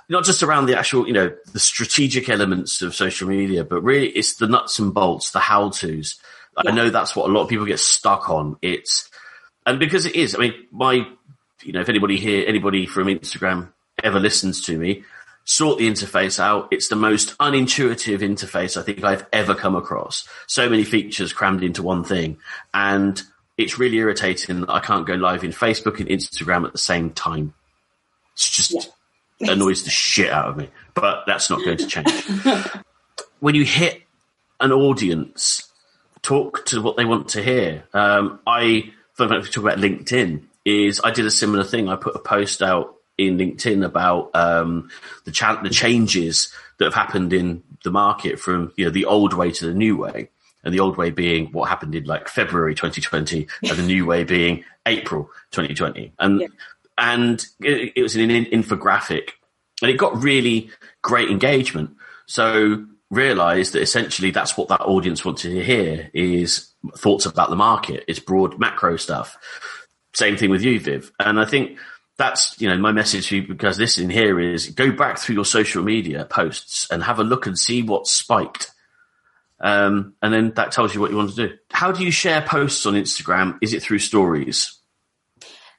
not 0.09 0.23
just 0.23 0.43
around 0.43 0.65
the 0.65 0.77
actual, 0.77 1.07
you 1.07 1.13
know, 1.13 1.31
the 1.53 1.59
strategic 1.59 2.29
elements 2.29 2.81
of 2.81 2.95
social 2.95 3.27
media, 3.27 3.63
but 3.63 3.81
really 3.81 4.09
it's 4.09 4.35
the 4.35 4.47
nuts 4.47 4.79
and 4.79 4.93
bolts, 4.93 5.31
the 5.31 5.39
how 5.39 5.69
tos. 5.69 6.19
Yeah. 6.63 6.71
I 6.71 6.75
know 6.75 6.89
that's 6.89 7.15
what 7.15 7.29
a 7.29 7.33
lot 7.33 7.43
of 7.43 7.49
people 7.49 7.65
get 7.65 7.79
stuck 7.79 8.29
on. 8.29 8.57
It's, 8.61 9.09
and 9.65 9.79
because 9.79 10.05
it 10.05 10.15
is, 10.15 10.33
I 10.33 10.39
mean, 10.39 10.53
my, 10.71 11.07
you 11.63 11.73
know, 11.73 11.81
if 11.81 11.89
anybody 11.89 12.17
here, 12.17 12.45
anybody 12.47 12.85
from 12.85 13.07
Instagram 13.07 13.71
ever 14.03 14.19
listens 14.19 14.61
to 14.61 14.77
me, 14.77 15.03
sort 15.43 15.77
the 15.77 15.87
interface 15.87 16.39
out. 16.39 16.67
It's 16.71 16.89
the 16.89 16.95
most 16.95 17.37
unintuitive 17.37 18.19
interface 18.19 18.75
I 18.75 18.83
think 18.83 19.03
I've 19.03 19.25
ever 19.31 19.55
come 19.55 19.75
across. 19.75 20.27
So 20.45 20.69
many 20.69 20.83
features 20.83 21.31
crammed 21.31 21.63
into 21.63 21.83
one 21.83 22.03
thing. 22.03 22.37
And 22.73 23.21
it's 23.57 23.79
really 23.79 23.97
irritating 23.97 24.61
that 24.61 24.69
I 24.69 24.79
can't 24.79 25.05
go 25.05 25.15
live 25.15 25.43
in 25.43 25.51
Facebook 25.51 25.99
and 25.99 26.09
Instagram 26.09 26.65
at 26.65 26.71
the 26.71 26.77
same 26.77 27.11
time. 27.11 27.53
It's 28.33 28.49
just 28.49 28.89
yeah. 29.39 29.51
annoys 29.53 29.83
the 29.83 29.89
shit 29.89 30.31
out 30.31 30.49
of 30.49 30.57
me, 30.57 30.69
but 30.93 31.23
that's 31.25 31.49
not 31.49 31.63
going 31.63 31.77
to 31.77 31.87
change. 31.87 32.11
when 33.39 33.55
you 33.55 33.65
hit 33.65 34.03
an 34.59 34.71
audience, 34.71 35.71
talk 36.21 36.65
to 36.65 36.81
what 36.81 36.97
they 36.97 37.05
want 37.05 37.29
to 37.29 37.43
hear. 37.43 37.85
Um, 37.93 38.39
I, 38.45 38.91
if 39.19 39.19
we 39.19 39.49
talk 39.49 39.57
about 39.57 39.79
LinkedIn, 39.79 40.43
is 40.65 40.99
I 41.03 41.11
did 41.11 41.25
a 41.25 41.31
similar 41.31 41.63
thing. 41.63 41.87
I 41.87 41.95
put 41.95 42.15
a 42.15 42.19
post 42.19 42.61
out 42.61 42.95
in 43.17 43.37
LinkedIn 43.37 43.85
about 43.85 44.31
um, 44.35 44.89
the 45.23 45.31
cha- 45.31 45.61
the 45.61 45.69
changes 45.69 46.53
that 46.77 46.85
have 46.85 46.93
happened 46.93 47.31
in 47.31 47.63
the 47.83 47.89
market 47.89 48.37
from 48.37 48.73
you 48.75 48.85
know 48.85 48.91
the 48.91 49.05
old 49.05 49.33
way 49.33 49.49
to 49.51 49.65
the 49.65 49.73
new 49.73 49.95
way, 49.95 50.29
and 50.63 50.73
the 50.73 50.79
old 50.79 50.97
way 50.97 51.11
being 51.11 51.47
what 51.51 51.69
happened 51.69 51.95
in 51.95 52.05
like 52.05 52.27
February 52.27 52.75
2020, 52.75 53.47
and 53.63 53.77
the 53.77 53.83
new 53.83 54.05
way 54.05 54.23
being 54.23 54.63
April 54.85 55.29
2020, 55.51 56.13
and 56.19 56.41
yeah 56.41 56.47
and 56.97 57.45
it, 57.61 57.93
it 57.95 58.01
was 58.01 58.15
an 58.15 58.29
infographic, 58.29 59.31
and 59.81 59.91
it 59.91 59.97
got 59.97 60.21
really 60.21 60.71
great 61.01 61.29
engagement. 61.29 61.91
So 62.25 62.85
realized 63.09 63.73
that 63.73 63.81
essentially 63.81 64.31
that's 64.31 64.57
what 64.57 64.67
that 64.69 64.81
audience 64.81 65.23
wanted 65.23 65.51
to 65.51 65.63
hear 65.63 66.09
is 66.13 66.73
thoughts 66.97 67.25
about 67.25 67.49
the 67.49 67.55
market. 67.55 68.03
It's 68.07 68.19
broad 68.19 68.59
macro 68.59 68.97
stuff. 68.97 69.37
Same 70.13 70.35
thing 70.35 70.49
with 70.49 70.63
you, 70.63 70.79
Viv. 70.79 71.11
And 71.19 71.39
I 71.39 71.45
think 71.45 71.77
that's, 72.17 72.59
you 72.59 72.67
know, 72.67 72.77
my 72.77 72.91
message 72.91 73.27
to 73.27 73.37
you 73.37 73.47
because 73.47 73.77
this 73.77 73.97
in 73.97 74.09
here 74.09 74.39
is 74.39 74.69
go 74.69 74.91
back 74.91 75.19
through 75.19 75.35
your 75.35 75.45
social 75.45 75.83
media 75.83 76.25
posts 76.25 76.89
and 76.89 77.03
have 77.03 77.19
a 77.19 77.23
look 77.23 77.45
and 77.45 77.57
see 77.57 77.83
what's 77.83 78.11
spiked. 78.11 78.71
Um, 79.59 80.13
and 80.21 80.33
then 80.33 80.51
that 80.55 80.71
tells 80.71 80.93
you 80.93 81.01
what 81.01 81.11
you 81.11 81.17
want 81.17 81.31
to 81.31 81.47
do. 81.47 81.57
How 81.71 81.91
do 81.91 82.03
you 82.03 82.11
share 82.11 82.41
posts 82.41 82.85
on 82.85 82.93
Instagram? 82.93 83.57
Is 83.61 83.73
it 83.73 83.81
through 83.81 83.99
stories? 83.99 84.77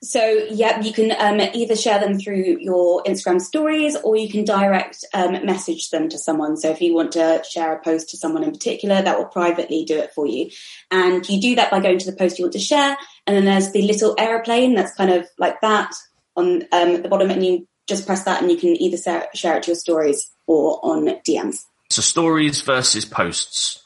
So, 0.00 0.24
yeah, 0.50 0.80
you 0.80 0.92
can 0.92 1.10
um, 1.18 1.40
either 1.54 1.74
share 1.74 1.98
them 1.98 2.20
through 2.20 2.58
your 2.60 3.02
Instagram 3.02 3.40
stories 3.40 3.96
or 3.96 4.16
you 4.16 4.28
can 4.28 4.44
direct 4.44 5.04
um, 5.12 5.44
message 5.44 5.90
them 5.90 6.08
to 6.08 6.18
someone. 6.18 6.56
So, 6.56 6.70
if 6.70 6.80
you 6.80 6.94
want 6.94 7.12
to 7.12 7.42
share 7.48 7.74
a 7.74 7.82
post 7.82 8.10
to 8.10 8.16
someone 8.16 8.44
in 8.44 8.52
particular, 8.52 9.02
that 9.02 9.18
will 9.18 9.26
privately 9.26 9.84
do 9.84 9.98
it 9.98 10.12
for 10.14 10.24
you. 10.24 10.50
And 10.92 11.28
you 11.28 11.40
do 11.40 11.56
that 11.56 11.72
by 11.72 11.80
going 11.80 11.98
to 11.98 12.08
the 12.08 12.16
post 12.16 12.38
you 12.38 12.44
want 12.44 12.52
to 12.52 12.60
share. 12.60 12.96
And 13.26 13.36
then 13.36 13.44
there's 13.44 13.72
the 13.72 13.82
little 13.82 14.14
aeroplane 14.18 14.76
that's 14.76 14.94
kind 14.94 15.10
of 15.10 15.26
like 15.36 15.60
that 15.62 15.92
on 16.36 16.62
um, 16.70 17.02
the 17.02 17.08
bottom, 17.08 17.30
and 17.30 17.44
you 17.44 17.66
just 17.88 18.06
press 18.06 18.22
that 18.24 18.40
and 18.40 18.50
you 18.52 18.56
can 18.56 18.80
either 18.80 18.96
share 19.34 19.56
it 19.56 19.64
to 19.64 19.70
your 19.70 19.76
stories 19.76 20.30
or 20.46 20.78
on 20.84 21.06
DMs. 21.26 21.64
So, 21.90 22.02
stories 22.02 22.60
versus 22.62 23.04
posts. 23.04 23.84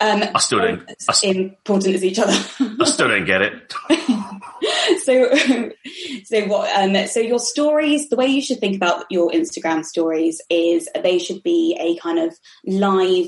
Um, 0.00 0.24
I 0.34 0.38
still 0.38 0.60
don't. 0.60 0.90
important 1.22 1.94
as 1.94 2.04
each 2.04 2.18
other. 2.18 2.32
I 2.32 2.84
still 2.84 3.08
don't 3.08 3.26
get 3.26 3.42
it. 3.42 3.74
so, 5.04 5.30
so 6.24 6.46
what? 6.46 6.74
Um, 6.74 7.06
so 7.06 7.20
your 7.20 7.38
stories, 7.38 8.08
the 8.08 8.16
way 8.16 8.26
you 8.26 8.40
should 8.40 8.60
think 8.60 8.76
about 8.76 9.04
your 9.10 9.30
Instagram 9.30 9.84
stories 9.84 10.40
is 10.48 10.88
they 11.02 11.18
should 11.18 11.42
be 11.42 11.76
a 11.78 12.00
kind 12.02 12.18
of 12.18 12.34
live 12.64 13.26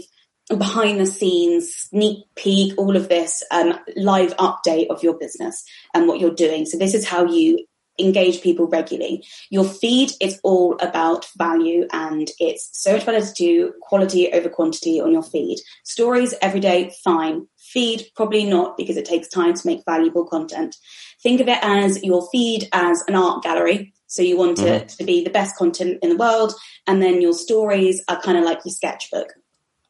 behind 0.48 1.01
the 1.01 1.07
scenes 1.07 1.72
sneak 1.72 2.25
peek 2.35 2.75
all 2.77 2.96
of 2.96 3.09
this 3.09 3.42
um, 3.53 3.79
live 3.96 4.37
update 4.37 4.88
of 4.88 5.03
your 5.03 5.16
business 5.16 5.64
and 5.94 6.07
what 6.09 6.20
you're 6.20 6.35
doing 6.35 6.66
so 6.66 6.77
this 6.77 6.94
is 6.94 7.07
how 7.07 7.25
you 7.25 7.64
engage 7.98 8.42
people 8.42 8.66
regularly 8.66 9.24
your 9.50 9.64
feed 9.64 10.11
is 10.20 10.40
all 10.42 10.76
about 10.81 11.26
value 11.37 11.87
and 11.92 12.31
it's 12.38 12.68
so 12.72 12.94
much 12.94 13.05
better 13.07 13.24
to 13.24 13.33
do 13.35 13.72
quality 13.83 14.33
over 14.33 14.48
quantity 14.48 15.00
on 15.00 15.12
your 15.12 15.22
feed 15.22 15.59
stories 15.85 16.35
every 16.40 16.61
day 16.61 16.92
fine 17.05 17.46
feed 17.59 18.07
probably 18.16 18.44
not 18.44 18.76
because 18.76 18.96
it 18.96 19.05
takes 19.05 19.28
time 19.28 19.55
to 19.55 19.66
make 19.66 19.85
valuable 19.85 20.26
content 20.26 20.76
think 21.22 21.40
of 21.40 21.48
it 21.48 21.59
as 21.62 22.02
your 22.02 22.26
feed 22.33 22.68
as 22.72 23.02
an 23.09 23.14
art 23.14 23.42
gallery 23.42 23.92
so 24.07 24.22
you 24.22 24.37
want 24.37 24.59
mm-hmm. 24.59 24.68
it 24.68 24.88
to 24.88 25.05
be 25.05 25.22
the 25.22 25.31
best 25.31 25.57
content 25.57 25.98
in 26.02 26.09
the 26.09 26.16
world 26.16 26.55
and 26.87 27.02
then 27.02 27.20
your 27.20 27.35
stories 27.35 28.02
are 28.09 28.20
kind 28.20 28.38
of 28.38 28.44
like 28.44 28.61
your 28.64 28.72
sketchbook 28.72 29.35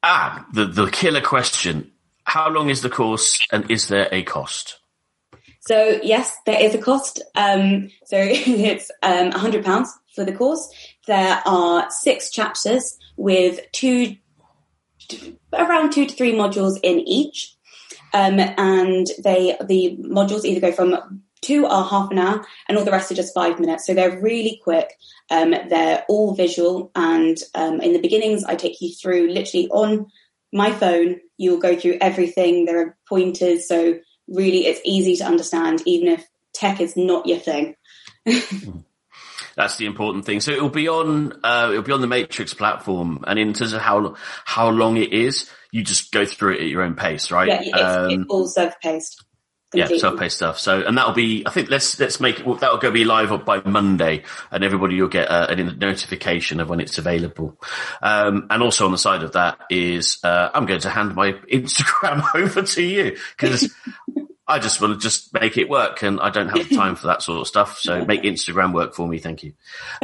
Ah, 0.03 0.47
the, 0.53 0.65
the 0.65 0.91
killer 0.91 1.21
question. 1.21 1.93
How 2.25 2.51
long 2.51 2.71
is 2.71 2.83
the 2.83 2.91
course 2.91 3.47
and 3.53 3.71
is 3.71 3.89
there 3.89 4.09
a 4.11 4.23
cost? 4.23 4.81
So 5.65 6.01
yes, 6.03 6.37
there 6.45 6.61
is 6.61 6.75
a 6.75 6.79
cost. 6.79 7.23
Um, 7.35 7.89
so 8.05 8.17
it's 8.21 8.91
um, 9.03 9.31
£100 9.31 9.87
for 10.15 10.25
the 10.25 10.33
course. 10.33 10.69
There 11.07 11.41
are 11.47 11.91
six 11.91 12.31
chapters 12.31 12.99
with 13.17 13.61
two, 13.73 14.17
around 15.53 15.93
two 15.93 16.07
to 16.07 16.15
three 16.15 16.33
modules 16.33 16.79
in 16.83 17.01
each. 17.01 17.55
Um, 18.13 18.41
and 18.41 19.07
they, 19.23 19.57
the 19.65 19.97
modules 20.03 20.45
either 20.45 20.61
go 20.61 20.73
from 20.73 21.23
two 21.41 21.67
are 21.67 21.85
half 21.85 22.11
an 22.11 22.19
hour 22.19 22.45
and 22.69 22.77
all 22.77 22.85
the 22.85 22.91
rest 22.91 23.11
are 23.11 23.17
just 23.17 23.35
five 23.35 23.59
minutes. 23.59 23.87
So 23.87 23.95
they're 23.95 24.21
really 24.21 24.61
quick. 24.63 24.93
Um, 25.31 25.55
they're 25.69 26.05
all 26.09 26.35
visual. 26.35 26.91
And 26.95 27.39
um, 27.55 27.81
in 27.81 27.93
the 27.93 28.01
beginnings, 28.01 28.45
I 28.45 28.57
take 28.57 28.81
you 28.81 28.93
through 28.93 29.31
literally 29.31 29.69
on 29.69 30.07
my 30.53 30.73
phone. 30.73 31.21
You'll 31.39 31.59
go 31.59 31.77
through 31.77 31.99
everything. 32.01 32.65
There 32.65 32.81
are 32.81 32.97
pointers. 33.09 33.67
So 33.69 33.99
really, 34.33 34.67
it's 34.67 34.81
easy 34.85 35.17
to 35.17 35.25
understand, 35.25 35.83
even 35.87 36.09
if 36.09 36.27
tech 36.53 36.81
is 36.81 36.97
not 36.97 37.27
your 37.27 37.39
thing. 37.39 37.77
That's 39.55 39.77
the 39.77 39.87
important 39.87 40.25
thing. 40.25 40.41
So 40.41 40.51
it'll 40.53 40.71
be 40.71 40.89
on 40.89 41.35
uh, 41.45 41.69
it'll 41.71 41.83
be 41.83 41.93
on 41.93 42.01
the 42.01 42.07
Matrix 42.07 42.55
platform, 42.55 43.23
and 43.27 43.39
in 43.39 43.53
terms 43.53 43.75
of 43.75 43.83
how 43.83 44.17
how 44.45 44.71
long 44.71 44.97
it 44.97 45.13
is, 45.13 45.51
you 45.71 45.83
just 45.83 46.11
go 46.11 46.25
through 46.25 46.55
it 46.55 46.61
at 46.63 46.69
your 46.69 46.83
own 46.83 46.95
pace, 46.95 47.31
right? 47.31 47.49
Yeah, 47.49 47.61
it's, 47.63 47.83
um, 47.83 48.11
it's 48.11 48.31
all 48.31 48.47
self 48.47 48.81
paced. 48.81 49.25
Completely. 49.73 49.97
Yeah, 49.97 50.01
self-paced 50.03 50.37
stuff. 50.37 50.59
So, 50.59 50.83
and 50.83 50.99
that'll 50.99 51.15
be, 51.15 51.45
I 51.47 51.51
think 51.51 51.71
let's, 51.71 51.99
let's 51.99 52.21
make 52.21 52.41
it, 52.41 52.61
that'll 52.61 52.77
go 52.77 52.91
be 52.91 53.07
live 53.07 53.47
by 53.47 53.63
Monday 53.63 54.25
and 54.51 54.63
everybody 54.63 55.01
will 55.01 55.09
get 55.09 55.31
a, 55.31 55.51
a 55.51 55.57
notification 55.57 56.61
of 56.61 56.69
when 56.69 56.79
it's 56.79 56.99
available. 56.99 57.59
Um, 58.03 58.49
and 58.51 58.63
also 58.63 58.85
on 58.85 58.93
the 58.93 58.99
side 58.99 59.23
of 59.23 59.33
that 59.33 59.59
is, 59.71 60.19
uh, 60.23 60.51
I'm 60.53 60.67
going 60.67 60.81
to 60.81 60.91
hand 60.91 61.15
my 61.15 61.33
Instagram 61.51 62.23
over 62.35 62.61
to 62.61 62.83
you 62.83 63.17
because 63.35 63.75
I 64.53 64.59
just 64.59 64.81
want 64.81 64.95
to 64.95 65.01
just 65.01 65.33
make 65.33 65.57
it 65.57 65.69
work 65.69 66.03
and 66.03 66.21
I 66.21 66.31
don't 66.31 66.49
have 66.49 66.69
time 66.71 66.95
for 66.95 67.07
that 67.09 67.23
sort 67.23 67.41
of 67.41 67.49
stuff. 67.49 67.79
So 67.79 68.05
make 68.05 68.23
Instagram 68.23 68.75
work 68.75 68.95
for 68.95 69.09
me. 69.09 69.19
Thank 69.19 69.43
you. 69.43 69.55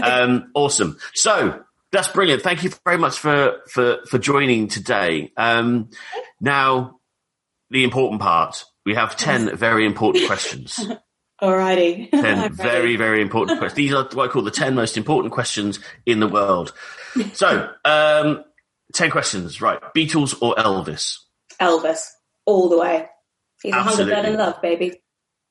Um, 0.03 0.51
awesome. 0.55 0.99
So 1.15 1.63
that's 1.93 2.09
brilliant. 2.09 2.43
Thank 2.43 2.65
you 2.65 2.71
very 2.85 2.99
much 2.99 3.19
for, 3.19 3.59
for, 3.69 3.99
for 4.07 4.19
joining 4.19 4.69
today. 4.69 5.33
Um, 5.37 5.91
now 6.41 6.99
the 7.71 7.85
important 7.85 8.23
part 8.23 8.65
we 8.87 8.95
have 8.95 9.17
10 9.17 9.55
very 9.55 9.85
important 9.85 10.27
questions. 10.27 10.81
Alrighty. 11.43 12.11
10 12.11 12.53
very, 12.55 12.97
very 12.97 13.21
important 13.21 13.59
questions. 13.59 13.77
These 13.77 13.93
are 13.93 14.05
what 14.15 14.31
I 14.31 14.33
call 14.33 14.43
the 14.43 14.51
10 14.51 14.75
most 14.75 14.97
important 14.97 15.33
questions 15.35 15.79
in 16.07 16.21
the 16.21 16.27
world. 16.27 16.73
So, 17.35 17.71
um, 17.85 18.45
10 18.95 19.11
questions, 19.11 19.61
right. 19.61 19.79
Beatles 19.95 20.41
or 20.41 20.55
Elvis? 20.55 21.19
Elvis. 21.61 22.01
All 22.47 22.71
the 22.71 22.79
way. 22.79 23.07
He's 23.63 23.75
a 23.75 23.83
hundred 23.83 24.07
blood 24.07 24.25
and 24.25 24.37
love, 24.37 24.63
baby. 24.63 25.01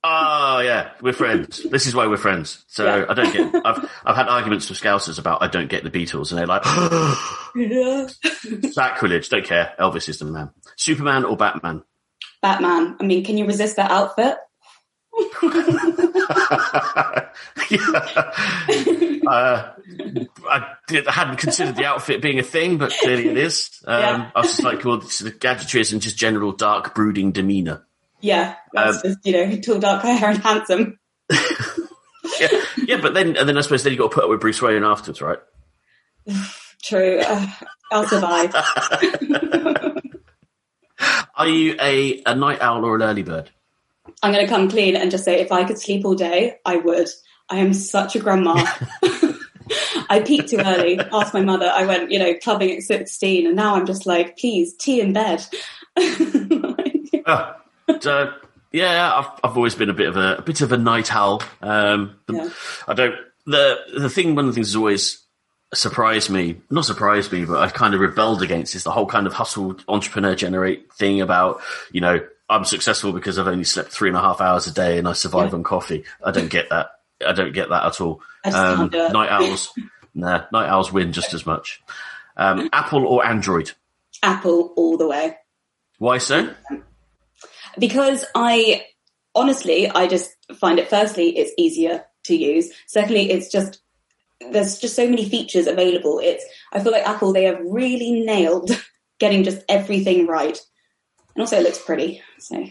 Oh 0.03 0.59
yeah, 0.59 0.91
we're 1.01 1.13
friends. 1.13 1.63
This 1.69 1.87
is 1.87 1.95
why 1.95 2.07
we're 2.07 2.17
friends. 2.17 2.63
So 2.67 2.85
yeah. 2.85 3.05
I 3.09 3.13
don't 3.13 3.33
get. 3.33 3.65
I've 3.65 3.89
I've 4.05 4.15
had 4.15 4.29
arguments 4.29 4.69
with 4.69 4.79
Scousers 4.79 5.19
about 5.19 5.41
I 5.41 5.47
don't 5.47 5.69
get 5.69 5.83
the 5.83 5.89
Beatles, 5.89 6.31
and 6.31 6.39
they're 6.39 6.47
like, 6.47 6.63
sacrilege. 8.73 9.29
Don't 9.29 9.45
care. 9.45 9.73
Elvis 9.79 10.07
is 10.07 10.19
the 10.19 10.25
man. 10.25 10.51
Superman 10.75 11.25
or 11.25 11.35
Batman? 11.35 11.83
Batman. 12.41 12.95
I 12.99 13.03
mean, 13.03 13.25
can 13.25 13.37
you 13.37 13.45
resist 13.45 13.75
that 13.77 13.91
outfit? 13.91 14.37
yeah. 17.69 17.71
uh, 19.27 19.71
I, 20.47 20.75
did, 20.87 21.07
I, 21.07 21.11
hadn't 21.11 21.37
considered 21.37 21.75
the 21.75 21.85
outfit 21.85 22.21
being 22.21 22.37
a 22.37 22.43
thing, 22.43 22.77
but 22.77 22.93
clearly 23.01 23.29
it 23.29 23.37
is. 23.37 23.81
Um, 23.85 23.99
yeah. 23.99 24.31
I 24.35 24.41
was 24.41 24.51
just 24.51 24.63
like, 24.63 24.85
well, 24.85 24.99
the 24.99 25.35
gadgetry 25.37 25.81
and 25.91 26.01
just 26.01 26.17
general 26.17 26.51
dark, 26.51 26.93
brooding 26.93 27.31
demeanour. 27.31 27.86
Yeah, 28.19 28.55
that's 28.73 28.97
um, 28.97 29.01
just 29.03 29.25
you 29.25 29.33
know, 29.33 29.57
tall, 29.61 29.79
dark 29.79 30.03
hair 30.03 30.29
and 30.29 30.39
handsome. 30.39 30.99
yeah, 32.39 32.63
yeah, 32.77 33.01
but 33.01 33.13
then 33.13 33.35
and 33.37 33.47
then 33.47 33.57
I 33.57 33.61
suppose 33.61 33.83
then 33.83 33.93
you 33.93 33.99
got 33.99 34.11
to 34.11 34.15
put 34.15 34.23
up 34.23 34.29
with 34.29 34.41
Bruce 34.41 34.61
Wayne 34.61 34.83
afterwards, 34.83 35.21
right? 35.21 35.39
True. 36.83 37.19
Uh, 37.19 37.47
I'll 37.91 38.07
survive. 38.07 38.53
Are 41.35 41.47
you 41.47 41.75
a, 41.79 42.23
a 42.25 42.35
night 42.35 42.61
owl 42.61 42.83
or 42.83 42.95
an 42.95 43.03
early 43.03 43.23
bird? 43.23 43.51
I'm 44.23 44.33
going 44.33 44.45
to 44.45 44.51
come 44.51 44.69
clean 44.69 44.95
and 44.95 45.11
just 45.11 45.23
say 45.23 45.39
if 45.39 45.51
I 45.51 45.63
could 45.63 45.77
sleep 45.77 46.03
all 46.05 46.15
day, 46.15 46.57
I 46.65 46.77
would. 46.77 47.07
I 47.49 47.57
am 47.57 47.73
such 47.73 48.15
a 48.15 48.19
grandma. 48.19 48.65
I 50.09 50.21
peaked 50.25 50.49
too 50.49 50.57
early. 50.57 50.99
Asked 50.99 51.33
my 51.33 51.41
mother. 51.41 51.71
I 51.73 51.85
went, 51.85 52.11
you 52.11 52.19
know, 52.19 52.33
clubbing 52.41 52.71
at 52.71 52.83
16, 52.83 53.47
and 53.47 53.55
now 53.55 53.75
I'm 53.75 53.85
just 53.85 54.05
like, 54.05 54.37
please, 54.37 54.75
tea 54.75 55.01
in 55.01 55.13
bed. 55.13 55.45
oh, 55.97 57.55
so, 57.99 58.33
yeah, 58.71 59.13
I've, 59.15 59.39
I've 59.43 59.57
always 59.57 59.75
been 59.75 59.89
a 59.89 59.93
bit 59.93 60.07
of 60.07 60.17
a, 60.17 60.35
a 60.35 60.41
bit 60.41 60.61
of 60.61 60.71
a 60.71 60.77
night 60.77 61.13
owl. 61.13 61.41
Um, 61.61 62.19
yeah. 62.29 62.49
I 62.87 62.93
don't. 62.93 63.15
The 63.45 63.77
the 63.97 64.09
thing, 64.09 64.35
one 64.35 64.45
of 64.45 64.51
the 64.51 64.55
things 64.55 64.69
is 64.69 64.75
always 64.75 65.25
surprised 65.73 66.29
me, 66.29 66.61
not 66.69 66.85
surprised 66.85 67.31
me, 67.31 67.45
but 67.45 67.59
I 67.59 67.69
kind 67.69 67.93
of 67.93 67.99
rebelled 67.99 68.41
against 68.41 68.75
is 68.75 68.83
the 68.83 68.91
whole 68.91 69.05
kind 69.05 69.27
of 69.27 69.33
hustle 69.33 69.77
entrepreneur 69.87 70.35
generate 70.35 70.91
thing 70.93 71.21
about, 71.21 71.61
you 71.91 72.01
know, 72.01 72.25
I'm 72.49 72.63
successful 72.63 73.11
because 73.11 73.37
I've 73.37 73.47
only 73.47 73.65
slept 73.65 73.91
three 73.91 74.09
and 74.09 74.17
a 74.17 74.21
half 74.21 74.39
hours 74.39 74.67
a 74.67 74.73
day 74.73 74.97
and 74.97 75.07
I 75.07 75.13
survive 75.13 75.49
yeah. 75.49 75.55
on 75.55 75.63
coffee. 75.63 76.05
I 76.23 76.31
don't 76.31 76.49
get 76.49 76.69
that. 76.69 76.91
I 77.25 77.33
don't 77.33 77.53
get 77.53 77.69
that 77.69 77.85
at 77.85 77.99
all. 77.99 78.21
Um, 78.45 78.89
night 78.91 79.29
owls, 79.29 79.73
nah, 80.13 80.45
night 80.53 80.69
owls 80.69 80.93
win 80.93 81.11
just 81.11 81.33
as 81.33 81.45
much. 81.45 81.81
Um, 82.37 82.69
Apple 82.71 83.05
or 83.05 83.25
Android? 83.25 83.71
Apple 84.23 84.73
all 84.77 84.97
the 84.97 85.07
way. 85.07 85.35
Why 85.97 86.19
so? 86.19 86.53
Because 87.79 88.25
I 88.35 88.85
honestly, 89.35 89.89
I 89.89 90.07
just 90.07 90.35
find 90.55 90.79
it. 90.79 90.89
Firstly, 90.89 91.37
it's 91.37 91.51
easier 91.57 92.05
to 92.25 92.35
use. 92.35 92.71
Secondly, 92.87 93.31
it's 93.31 93.49
just 93.49 93.81
there's 94.51 94.79
just 94.79 94.95
so 94.95 95.07
many 95.07 95.27
features 95.27 95.67
available. 95.67 96.19
It's 96.21 96.43
I 96.73 96.79
feel 96.79 96.91
like 96.91 97.07
Apple 97.07 97.33
they 97.33 97.45
have 97.45 97.59
really 97.63 98.19
nailed 98.21 98.71
getting 99.19 99.43
just 99.43 99.63
everything 99.69 100.27
right, 100.27 100.59
and 101.35 101.41
also 101.41 101.57
it 101.57 101.63
looks 101.63 101.81
pretty. 101.81 102.21
So 102.39 102.65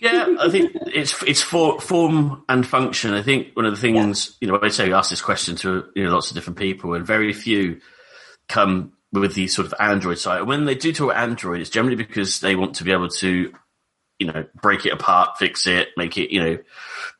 yeah, 0.00 0.34
I 0.38 0.50
think 0.50 0.72
it's 0.86 1.22
it's 1.22 1.42
for 1.42 1.80
form 1.80 2.44
and 2.48 2.66
function. 2.66 3.14
I 3.14 3.22
think 3.22 3.54
one 3.54 3.66
of 3.66 3.74
the 3.74 3.80
things 3.80 4.36
yeah. 4.40 4.46
you 4.46 4.52
know 4.52 4.60
I 4.62 4.68
say 4.68 4.88
we 4.88 4.94
ask 4.94 5.10
this 5.10 5.22
question 5.22 5.56
to 5.56 5.86
you 5.94 6.04
know 6.04 6.12
lots 6.12 6.30
of 6.30 6.34
different 6.34 6.58
people, 6.58 6.94
and 6.94 7.06
very 7.06 7.32
few 7.32 7.80
come 8.48 8.92
with 9.12 9.34
the 9.34 9.48
sort 9.48 9.66
of 9.66 9.74
Android 9.80 10.18
side. 10.18 10.42
When 10.42 10.64
they 10.64 10.76
do 10.76 10.92
talk 10.92 11.14
Android, 11.14 11.60
it's 11.60 11.70
generally 11.70 11.96
because 11.96 12.40
they 12.40 12.54
want 12.54 12.76
to 12.76 12.84
be 12.84 12.92
able 12.92 13.08
to 13.08 13.52
you 14.20 14.26
know 14.26 14.44
break 14.60 14.86
it 14.86 14.92
apart, 14.92 15.38
fix 15.38 15.66
it, 15.66 15.88
make 15.96 16.16
it 16.16 16.32
you 16.32 16.42
know 16.42 16.58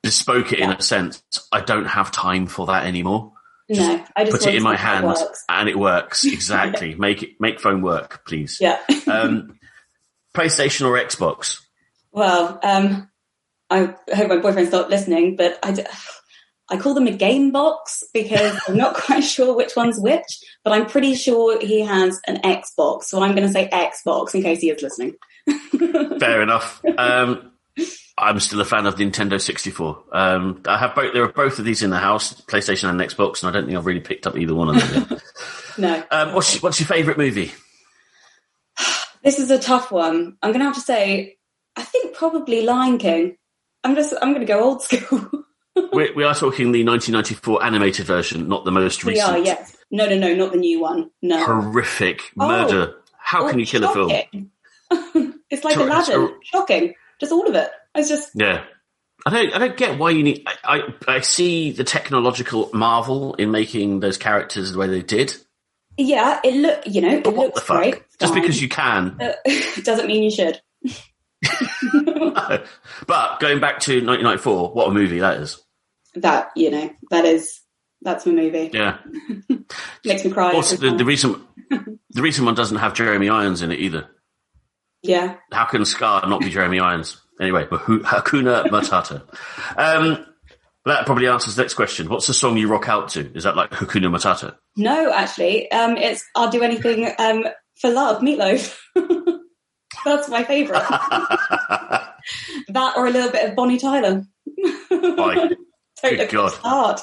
bespoke 0.02 0.52
it 0.52 0.60
yeah. 0.60 0.66
in 0.70 0.78
a 0.78 0.82
sense. 0.82 1.22
I 1.50 1.60
don't 1.60 1.86
have 1.86 2.12
time 2.12 2.46
for 2.46 2.66
that 2.66 2.86
anymore. 2.86 3.32
No, 3.68 4.04
I 4.16 4.24
just 4.24 4.38
put 4.38 4.48
it 4.48 4.56
in 4.56 4.62
my 4.62 4.76
hand 4.76 5.16
and 5.48 5.68
it 5.68 5.78
works 5.78 6.24
exactly. 6.26 6.94
make 6.94 7.22
it 7.22 7.40
make 7.40 7.60
phone 7.60 7.82
work, 7.82 8.24
please. 8.26 8.58
Yeah. 8.60 8.78
um, 9.06 9.58
PlayStation 10.34 10.86
or 10.86 10.98
Xbox? 10.98 11.60
Well, 12.12 12.58
um, 12.62 13.08
I 13.68 13.94
hope 14.14 14.28
my 14.28 14.38
boyfriend's 14.38 14.72
not 14.72 14.90
listening, 14.90 15.36
but 15.36 15.58
I, 15.62 15.84
I 16.68 16.76
call 16.76 16.94
them 16.94 17.06
a 17.06 17.12
game 17.12 17.50
box 17.50 18.02
because 18.12 18.58
I'm 18.68 18.76
not 18.76 18.94
quite 18.94 19.24
sure 19.24 19.56
which 19.56 19.76
one's 19.76 19.98
which, 19.98 20.40
but 20.64 20.72
I'm 20.72 20.86
pretty 20.86 21.14
sure 21.14 21.60
he 21.60 21.80
has 21.80 22.20
an 22.26 22.38
Xbox, 22.38 23.04
so 23.04 23.22
I'm 23.22 23.34
going 23.34 23.46
to 23.46 23.52
say 23.52 23.68
Xbox 23.68 24.34
in 24.34 24.42
case 24.42 24.60
he 24.60 24.70
is 24.70 24.82
listening. 24.82 25.14
Fair 26.18 26.42
enough. 26.42 26.80
Um, 26.98 27.52
I'm 28.18 28.38
still 28.40 28.60
a 28.60 28.64
fan 28.64 28.86
of 28.86 28.96
Nintendo 28.96 29.40
64. 29.40 30.04
Um, 30.12 30.62
I 30.66 30.78
have 30.78 30.94
both. 30.94 31.14
There 31.14 31.24
are 31.24 31.32
both 31.32 31.58
of 31.58 31.64
these 31.64 31.82
in 31.82 31.90
the 31.90 31.98
house, 31.98 32.38
PlayStation 32.42 32.90
and 32.90 33.00
Xbox, 33.00 33.42
and 33.42 33.48
I 33.50 33.52
don't 33.58 33.66
think 33.66 33.78
I've 33.78 33.86
really 33.86 34.00
picked 34.00 34.26
up 34.26 34.36
either 34.36 34.54
one 34.54 34.76
of 34.76 35.08
them. 35.08 35.20
no. 35.78 36.04
Um, 36.10 36.34
what's 36.34 36.54
your, 36.54 36.60
what's 36.60 36.80
your 36.80 36.86
favourite 36.86 37.18
movie? 37.18 37.52
This 39.22 39.38
is 39.38 39.50
a 39.50 39.58
tough 39.58 39.92
one. 39.92 40.38
I'm 40.42 40.50
going 40.50 40.60
to 40.60 40.64
have 40.64 40.76
to 40.76 40.80
say, 40.80 41.36
I 41.76 41.82
think 41.82 42.14
probably 42.16 42.62
Lion 42.62 42.96
King. 42.96 43.36
I'm 43.84 43.94
just 43.94 44.14
I'm 44.22 44.30
going 44.32 44.40
to 44.40 44.46
go 44.50 44.62
old 44.64 44.82
school. 44.82 45.28
we, 45.92 46.10
we 46.12 46.24
are 46.24 46.34
talking 46.34 46.72
the 46.72 46.84
1994 46.84 47.62
animated 47.62 48.06
version, 48.06 48.48
not 48.48 48.64
the 48.64 48.70
most 48.72 49.04
we 49.04 49.12
recent. 49.12 49.30
are, 49.30 49.38
yes. 49.38 49.76
No, 49.90 50.06
no, 50.08 50.16
no, 50.16 50.34
not 50.34 50.52
the 50.52 50.58
new 50.58 50.80
one. 50.80 51.10
No. 51.20 51.44
Horrific 51.44 52.30
Oh. 52.38 52.48
murder. 52.48 52.94
How 53.18 53.44
Oh, 53.46 53.50
can 53.50 53.58
you 53.58 53.66
kill 53.66 53.84
a 53.84 53.92
film? 53.92 54.50
it's 55.50 55.64
like 55.64 55.76
Aladdin. 55.76 56.04
so- 56.04 56.34
Shocking. 56.42 56.94
Just 57.20 57.32
all 57.32 57.46
of 57.46 57.54
it. 57.54 57.70
It's 57.94 58.08
just 58.08 58.30
Yeah. 58.34 58.64
I 59.26 59.30
don't, 59.30 59.54
I 59.54 59.58
don't 59.58 59.76
get 59.76 59.98
why 59.98 60.10
you 60.10 60.22
need. 60.22 60.46
I, 60.46 60.78
I, 60.78 61.16
I 61.16 61.20
see 61.20 61.72
the 61.72 61.84
technological 61.84 62.70
marvel 62.72 63.34
in 63.34 63.50
making 63.50 64.00
those 64.00 64.16
characters 64.16 64.72
the 64.72 64.78
way 64.78 64.86
they 64.86 65.02
did. 65.02 65.36
yeah. 65.98 66.40
It 66.42 66.54
look 66.54 66.80
you 66.86 67.02
know 67.02 67.16
it 67.16 67.24
But 67.24 67.34
what 67.34 67.54
looks 67.54 67.66
great. 67.68 68.02
Just 68.18 68.32
because 68.34 68.60
you 68.62 68.68
can. 68.70 69.18
Uh, 69.20 69.32
doesn't 69.84 70.06
mean 70.06 70.22
you 70.22 70.30
should. 70.30 70.60
but 73.06 73.40
going 73.40 73.60
back 73.60 73.80
to 73.80 73.92
1994, 73.92 74.70
what 74.72 74.88
a 74.88 74.90
movie 74.92 75.18
that 75.20 75.38
is. 75.40 75.60
That 76.14 76.50
you 76.56 76.70
know 76.70 76.90
that 77.10 77.24
is 77.24 77.60
that's 78.02 78.24
my 78.26 78.32
movie. 78.32 78.70
Yeah. 78.72 78.98
Makes 80.04 80.24
me 80.24 80.30
cry. 80.30 80.52
Also, 80.52 80.76
the, 80.76 80.96
the 80.96 81.04
recent 81.04 81.38
the 81.68 82.22
recent 82.22 82.46
one 82.46 82.54
doesn't 82.54 82.78
have 82.78 82.94
Jeremy 82.94 83.28
Irons 83.28 83.62
in 83.62 83.70
it 83.70 83.78
either. 83.80 84.08
Yeah. 85.02 85.36
How 85.52 85.64
can 85.64 85.84
Scar 85.84 86.26
not 86.28 86.40
be 86.40 86.50
Jeremy 86.50 86.80
Irons? 86.80 87.20
Anyway, 87.40 87.66
but 87.70 87.80
Hakuna 87.80 88.66
Matata. 88.66 89.22
Um, 89.76 90.26
that 90.84 91.06
probably 91.06 91.26
answers 91.26 91.56
the 91.56 91.62
next 91.62 91.74
question. 91.74 92.08
What's 92.08 92.26
the 92.26 92.34
song 92.34 92.56
you 92.56 92.68
rock 92.68 92.88
out 92.88 93.10
to? 93.10 93.32
Is 93.34 93.44
that 93.44 93.56
like 93.56 93.70
Hakuna 93.70 94.14
Matata? 94.14 94.56
No, 94.76 95.12
actually, 95.12 95.70
um, 95.70 95.96
it's 95.96 96.24
I'll 96.34 96.50
do 96.50 96.62
anything 96.62 97.10
um, 97.18 97.44
for 97.80 97.90
love, 97.90 98.22
Meat 98.22 98.38
Loaf. 98.38 98.82
That's 100.04 100.28
my 100.28 100.44
favourite. 100.44 100.86
that 102.68 102.92
or 102.96 103.06
a 103.06 103.10
little 103.10 103.30
bit 103.30 103.48
of 103.48 103.56
Bonnie 103.56 103.78
Tyler. 103.78 104.24
Don't 104.90 105.56
good 106.02 106.30
God. 106.30 106.52
hard. 106.62 107.00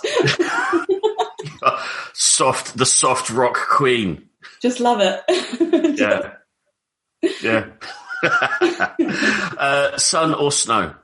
soft, 2.13 2.77
the 2.77 2.85
soft 2.85 3.29
rock 3.29 3.57
queen. 3.69 4.29
Just 4.61 4.79
love 4.79 4.99
it. 5.01 5.21
Yeah. 5.99 6.36
Yeah. 7.41 7.67
uh, 9.57 9.97
sun 9.97 10.33
or 10.33 10.51
snow? 10.51 10.95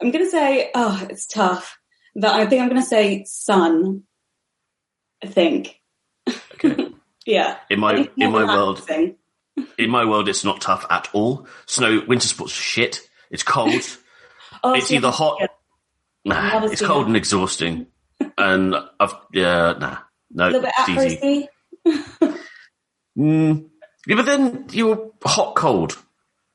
I'm 0.00 0.10
gonna 0.10 0.28
say, 0.28 0.70
oh, 0.74 1.06
it's 1.08 1.26
tough, 1.26 1.78
but 2.14 2.30
I 2.30 2.46
think 2.46 2.62
I'm 2.62 2.68
gonna 2.68 2.82
say 2.82 3.24
sun. 3.24 4.02
I 5.22 5.28
think, 5.28 5.80
Okay. 6.54 6.88
yeah. 7.26 7.58
In 7.70 7.80
my 7.80 8.08
in 8.16 8.32
my 8.32 8.44
world, 8.44 8.86
in 9.78 9.90
my 9.90 10.04
world, 10.04 10.28
it's 10.28 10.44
not 10.44 10.60
tough 10.60 10.84
at 10.90 11.08
all. 11.12 11.46
Snow, 11.66 12.02
winter 12.06 12.28
sports, 12.28 12.52
shit. 12.52 13.08
It's 13.30 13.42
cold. 13.42 13.72
Oh, 14.64 14.72
it's 14.72 14.90
yeah, 14.90 14.98
either 14.98 15.10
hot. 15.10 15.38
Nah, 16.24 16.64
it's 16.64 16.80
cold 16.80 17.02
that. 17.04 17.08
and 17.08 17.16
exhausting. 17.16 17.86
And 18.38 18.74
I've 18.98 19.14
yeah, 19.32 19.74
nah, 19.78 19.98
no, 20.32 20.44
A 20.44 20.46
little 20.46 20.62
bit 20.62 20.72
it's 20.78 21.22
easy. 21.22 21.48
Mm. 23.18 23.68
Yeah, 24.06 24.16
but 24.16 24.26
then 24.26 24.66
you're 24.72 25.10
hot 25.24 25.54
cold. 25.54 26.00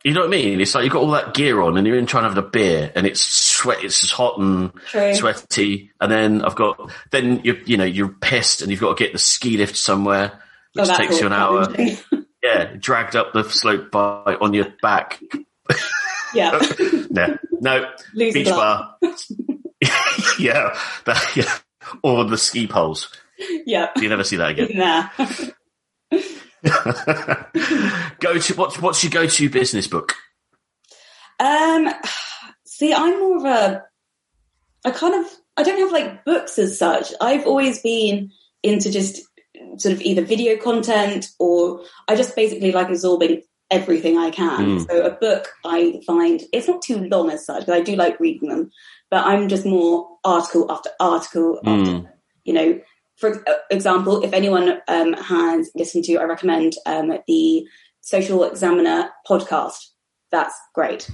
You 0.04 0.14
know 0.14 0.22
what 0.22 0.28
I 0.28 0.32
mean? 0.32 0.60
It's 0.62 0.74
like 0.74 0.84
you've 0.84 0.94
got 0.94 1.04
all 1.04 1.12
that 1.12 1.36
gear 1.36 1.62
on 1.62 1.78
and 1.78 1.86
you're 1.86 1.98
in 1.98 2.08
trying 2.08 2.24
to 2.24 2.30
have 2.30 2.38
a 2.38 2.48
beer 2.48 2.92
and 2.96 3.06
it's 3.06 3.22
sweat, 3.22 3.84
it's 3.84 4.10
hot 4.12 4.40
and 4.40 4.74
True. 4.88 5.14
sweaty. 5.14 5.92
And 6.02 6.12
then 6.12 6.42
I've 6.44 6.56
got, 6.56 6.92
then 7.12 7.42
you 7.44 7.62
you 7.66 7.78
know, 7.78 7.84
you're 7.86 8.10
pissed 8.10 8.62
and 8.64 8.72
you've 8.72 8.80
got 8.82 8.98
to 8.98 9.04
get 9.04 9.14
the 9.14 9.20
ski 9.20 9.58
lift 9.58 9.76
somewhere, 9.78 10.32
Oh, 10.34 10.82
which 10.82 10.88
that's 10.88 10.98
takes 11.00 11.20
you 11.20 11.28
an 11.28 11.34
hour. 11.34 11.68
Yeah, 12.44 12.74
dragged 12.80 13.16
up 13.16 13.34
the 13.34 13.44
slope 13.44 13.92
by 13.92 14.36
on 14.42 14.56
your 14.56 14.66
back. 14.82 15.22
yeah. 16.34 16.60
No, 17.12 17.38
no, 17.60 17.92
Lose 18.16 18.34
beach 18.34 18.48
bar. 18.48 18.96
yeah, 20.40 20.76
that, 21.06 21.32
yeah, 21.36 21.58
or 22.02 22.24
the 22.24 22.38
ski 22.40 22.66
poles. 22.66 23.16
Yeah. 23.66 23.92
You 23.98 24.10
never 24.10 24.24
see 24.24 24.38
that 24.38 24.50
again. 24.52 24.70
Nah. 24.74 25.10
Go 26.64 28.38
to 28.38 28.54
what's 28.56 28.80
what's 28.80 29.04
your 29.04 29.12
go 29.12 29.26
to 29.28 29.50
business 29.50 29.88
book? 29.88 30.16
Um, 31.40 31.90
see, 32.66 32.94
I'm 32.94 33.20
more 33.20 33.38
of 33.38 33.46
a, 33.46 33.84
I 34.86 34.92
kind 34.92 35.16
of, 35.16 35.32
I 35.58 35.64
don't 35.64 35.80
have 35.80 35.92
like 35.92 36.24
books 36.24 36.60
as 36.60 36.78
such. 36.78 37.14
I've 37.20 37.48
always 37.48 37.82
been 37.82 38.32
into 38.62 38.92
just 38.92 39.22
sort 39.78 39.94
of 39.94 40.02
either 40.02 40.22
video 40.22 40.58
content 40.58 41.30
or 41.40 41.84
I 42.08 42.16
just 42.16 42.36
basically 42.36 42.72
like 42.72 42.90
absorbing 42.90 43.42
everything 43.72 44.18
I 44.18 44.30
can. 44.30 44.80
Mm. 44.80 44.88
So 44.88 45.06
a 45.06 45.12
book 45.12 45.48
I 45.66 46.02
find 46.06 46.42
it's 46.54 46.68
not 46.68 46.82
too 46.82 46.98
long 47.08 47.32
as 47.32 47.46
such, 47.46 47.66
but 47.66 47.76
I 47.76 47.82
do 47.82 47.96
like 47.96 48.20
reading 48.20 48.50
them. 48.50 48.72
But 49.10 49.26
I'm 49.26 49.50
just 49.50 49.66
more 49.66 50.18
article 50.24 50.72
after 50.72 50.90
article 51.00 51.60
after 51.66 51.92
Mm. 51.92 52.10
you 52.44 52.54
know, 52.54 52.80
for 53.22 53.46
example, 53.70 54.24
if 54.24 54.34
anyone 54.34 54.82
um, 54.88 55.14
has 55.14 55.70
listened 55.76 56.04
to, 56.06 56.18
I 56.18 56.24
recommend 56.24 56.74
um, 56.88 57.14
the 57.28 57.66
Social 58.02 58.44
Examiner 58.44 59.12
podcast. 59.30 59.90
That's 60.32 60.60
great 60.74 61.10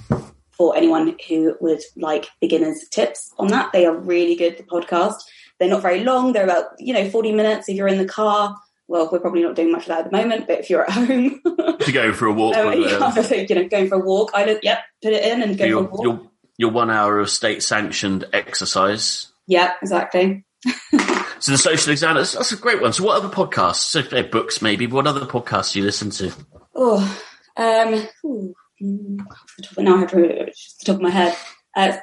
for 0.51 0.75
anyone 0.75 1.17
who 1.27 1.55
would 1.59 1.81
like 1.97 2.29
beginners 2.39 2.87
tips 2.89 3.31
on 3.37 3.47
that. 3.49 3.71
They 3.73 3.85
are 3.85 3.95
really 3.95 4.35
good. 4.35 4.57
The 4.57 4.63
podcast. 4.63 5.15
They're 5.59 5.69
not 5.69 5.81
very 5.81 6.03
long. 6.03 6.31
They're 6.33 6.45
about 6.45 6.65
you 6.79 6.93
know 6.93 7.09
forty 7.09 7.33
minutes. 7.33 7.67
If 7.67 7.75
you're 7.75 7.87
in 7.87 7.97
the 7.97 8.05
car, 8.05 8.55
well, 8.87 9.09
we're 9.11 9.19
probably 9.19 9.43
not 9.43 9.55
doing 9.55 9.71
much 9.71 9.83
of 9.83 9.87
that 9.89 10.05
at 10.05 10.11
the 10.11 10.17
moment. 10.17 10.47
But 10.47 10.59
if 10.59 10.69
you're 10.69 10.83
at 10.83 10.91
home, 10.91 11.41
To 11.79 11.91
go 11.91 12.13
for 12.13 12.27
a 12.27 12.33
walk, 12.33 12.55
um, 12.57 12.81
yeah, 12.81 13.11
so, 13.21 13.35
you 13.35 13.55
know, 13.55 13.67
going 13.67 13.89
for 13.89 13.95
a 13.95 13.99
walk, 13.99 14.31
I 14.33 14.45
look, 14.45 14.59
yep, 14.63 14.79
put 15.01 15.13
it 15.13 15.25
in 15.25 15.41
and 15.41 15.57
go 15.57 15.65
your, 15.65 15.83
for 15.83 15.89
a 15.89 15.91
walk. 15.91 16.03
your 16.03 16.31
your 16.57 16.71
one 16.71 16.89
hour 16.89 17.19
of 17.19 17.29
state 17.29 17.63
sanctioned 17.63 18.25
exercise. 18.33 19.27
Yeah, 19.45 19.73
exactly. 19.81 20.45
So 21.39 21.51
the 21.51 21.57
social 21.57 21.91
examiner, 21.91 22.21
that's, 22.21 22.33
that's 22.33 22.51
a 22.51 22.57
great 22.57 22.81
one. 22.81 22.93
So 22.93 23.03
what 23.03 23.17
other 23.17 23.29
podcasts? 23.29 23.75
So 23.75 24.23
books 24.23 24.61
maybe, 24.61 24.87
what 24.87 25.07
other 25.07 25.25
podcasts 25.25 25.73
do 25.73 25.79
you 25.79 25.85
listen 25.85 26.09
to? 26.11 26.31
Oh, 26.75 27.19
um, 27.57 28.07
ooh, 28.25 28.53
mm, 28.81 29.19
off 29.29 29.53
the 29.57 29.63
top- 29.63 29.77
now 29.79 29.95
I 29.95 29.99
have 30.01 30.11
to 30.11 30.45
just 30.47 30.79
the 30.79 30.85
top 30.85 30.95
of 30.97 31.01
my 31.01 31.09
head. 31.09 31.35
Uh, 31.75 31.97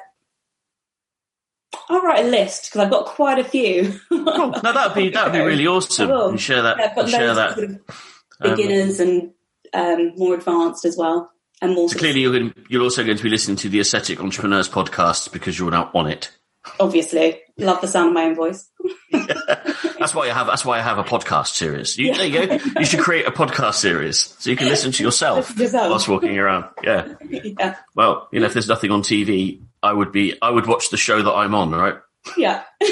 I'll 1.89 2.01
write 2.01 2.25
a 2.25 2.29
list 2.29 2.65
because 2.71 2.85
I've 2.85 2.91
got 2.91 3.05
quite 3.05 3.39
a 3.39 3.43
few. 3.43 3.99
No, 4.09 4.51
that'd 4.51 4.95
be 4.95 5.09
that'd 5.09 5.33
be 5.33 5.39
really 5.45 5.67
awesome. 5.67 6.09
Will. 6.09 6.29
And 6.29 6.39
share 6.39 6.61
that. 6.63 6.77
Yeah, 6.77 6.85
I've 6.85 6.95
got 6.95 7.09
share 7.09 7.35
that. 7.35 7.53
sort 7.55 7.69
of 7.69 7.79
Um, 8.41 8.55
beginners 8.55 8.99
and 8.99 9.31
um, 9.73 10.13
more 10.15 10.35
advanced 10.35 10.85
as 10.85 10.97
well, 10.97 11.31
and 11.61 11.73
more 11.75 11.89
So 11.89 11.97
clearly, 11.99 12.21
you're, 12.21 12.31
going, 12.33 12.53
you're 12.69 12.81
also 12.81 13.03
going 13.03 13.17
to 13.17 13.23
be 13.23 13.29
listening 13.29 13.57
to 13.57 13.69
the 13.69 13.79
Ascetic 13.79 14.19
Entrepreneurs 14.19 14.69
podcast 14.69 15.31
because 15.31 15.59
you're 15.59 15.71
now 15.71 15.91
on 15.93 16.07
it. 16.07 16.31
Obviously 16.79 17.39
love 17.57 17.81
the 17.81 17.87
sound 17.87 18.09
of 18.09 18.13
my 18.13 18.25
own 18.25 18.35
voice. 18.35 18.69
That's 19.11 20.13
why 20.13 20.29
I 20.29 20.33
have. 20.33 20.47
That's 20.47 20.65
why 20.65 20.77
I 20.79 20.81
have 20.81 20.97
a 20.97 21.03
podcast 21.03 21.47
series. 21.55 21.97
You, 21.97 22.13
There 22.13 22.25
you 22.25 22.47
go. 22.47 22.59
You 22.79 22.85
should 22.85 22.99
create 22.99 23.25
a 23.27 23.31
podcast 23.31 23.75
series 23.75 24.35
so 24.39 24.49
you 24.49 24.55
can 24.57 24.67
listen 24.67 24.91
to 24.93 25.03
yourself 25.03 25.37
Listen 25.49 25.55
to 25.57 25.63
yourself. 25.63 25.89
whilst 25.89 26.07
walking 26.07 26.37
around. 26.37 26.65
Yeah. 26.83 27.13
yeah, 27.29 27.75
Well, 27.95 28.27
you 28.31 28.39
know, 28.39 28.45
if 28.45 28.53
there's 28.53 28.67
nothing 28.67 28.91
on 28.91 29.01
TV, 29.01 29.61
I 29.81 29.93
would 29.93 30.11
be. 30.11 30.35
I 30.41 30.49
would 30.49 30.67
watch 30.67 30.89
the 30.89 30.97
show 30.97 31.21
that 31.21 31.31
I'm 31.33 31.55
on. 31.55 31.71
Right. 31.71 31.95
yeah. 32.37 32.63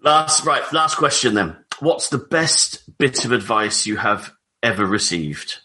Last. 0.00 0.44
Right. 0.44 0.62
Last 0.72 0.96
question 0.96 1.34
then. 1.34 1.56
What's 1.80 2.08
the 2.10 2.18
best 2.18 2.96
bit 2.98 3.24
of 3.24 3.32
advice 3.32 3.86
you 3.86 3.96
have 3.96 4.32
ever 4.62 4.84
received? 4.86 5.58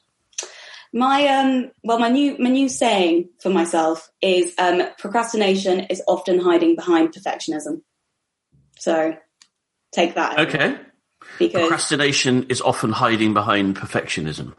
My 0.97 1.27
um 1.27 1.69
well 1.83 1.99
my 1.99 2.09
new 2.09 2.37
my 2.39 2.49
new 2.49 2.67
saying 2.67 3.29
for 3.39 3.51
myself 3.51 4.09
is 4.19 4.55
um 4.57 4.81
procrastination 4.97 5.81
is 5.81 6.01
often 6.07 6.39
hiding 6.39 6.75
behind 6.75 7.13
perfectionism. 7.13 7.81
So 8.79 9.15
take 9.91 10.15
that 10.15 10.39
Okay. 10.39 10.75
because 11.37 11.61
Procrastination 11.61 12.47
is 12.49 12.61
often 12.61 12.91
hiding 12.91 13.35
behind 13.35 13.75
perfectionism. 13.75 14.55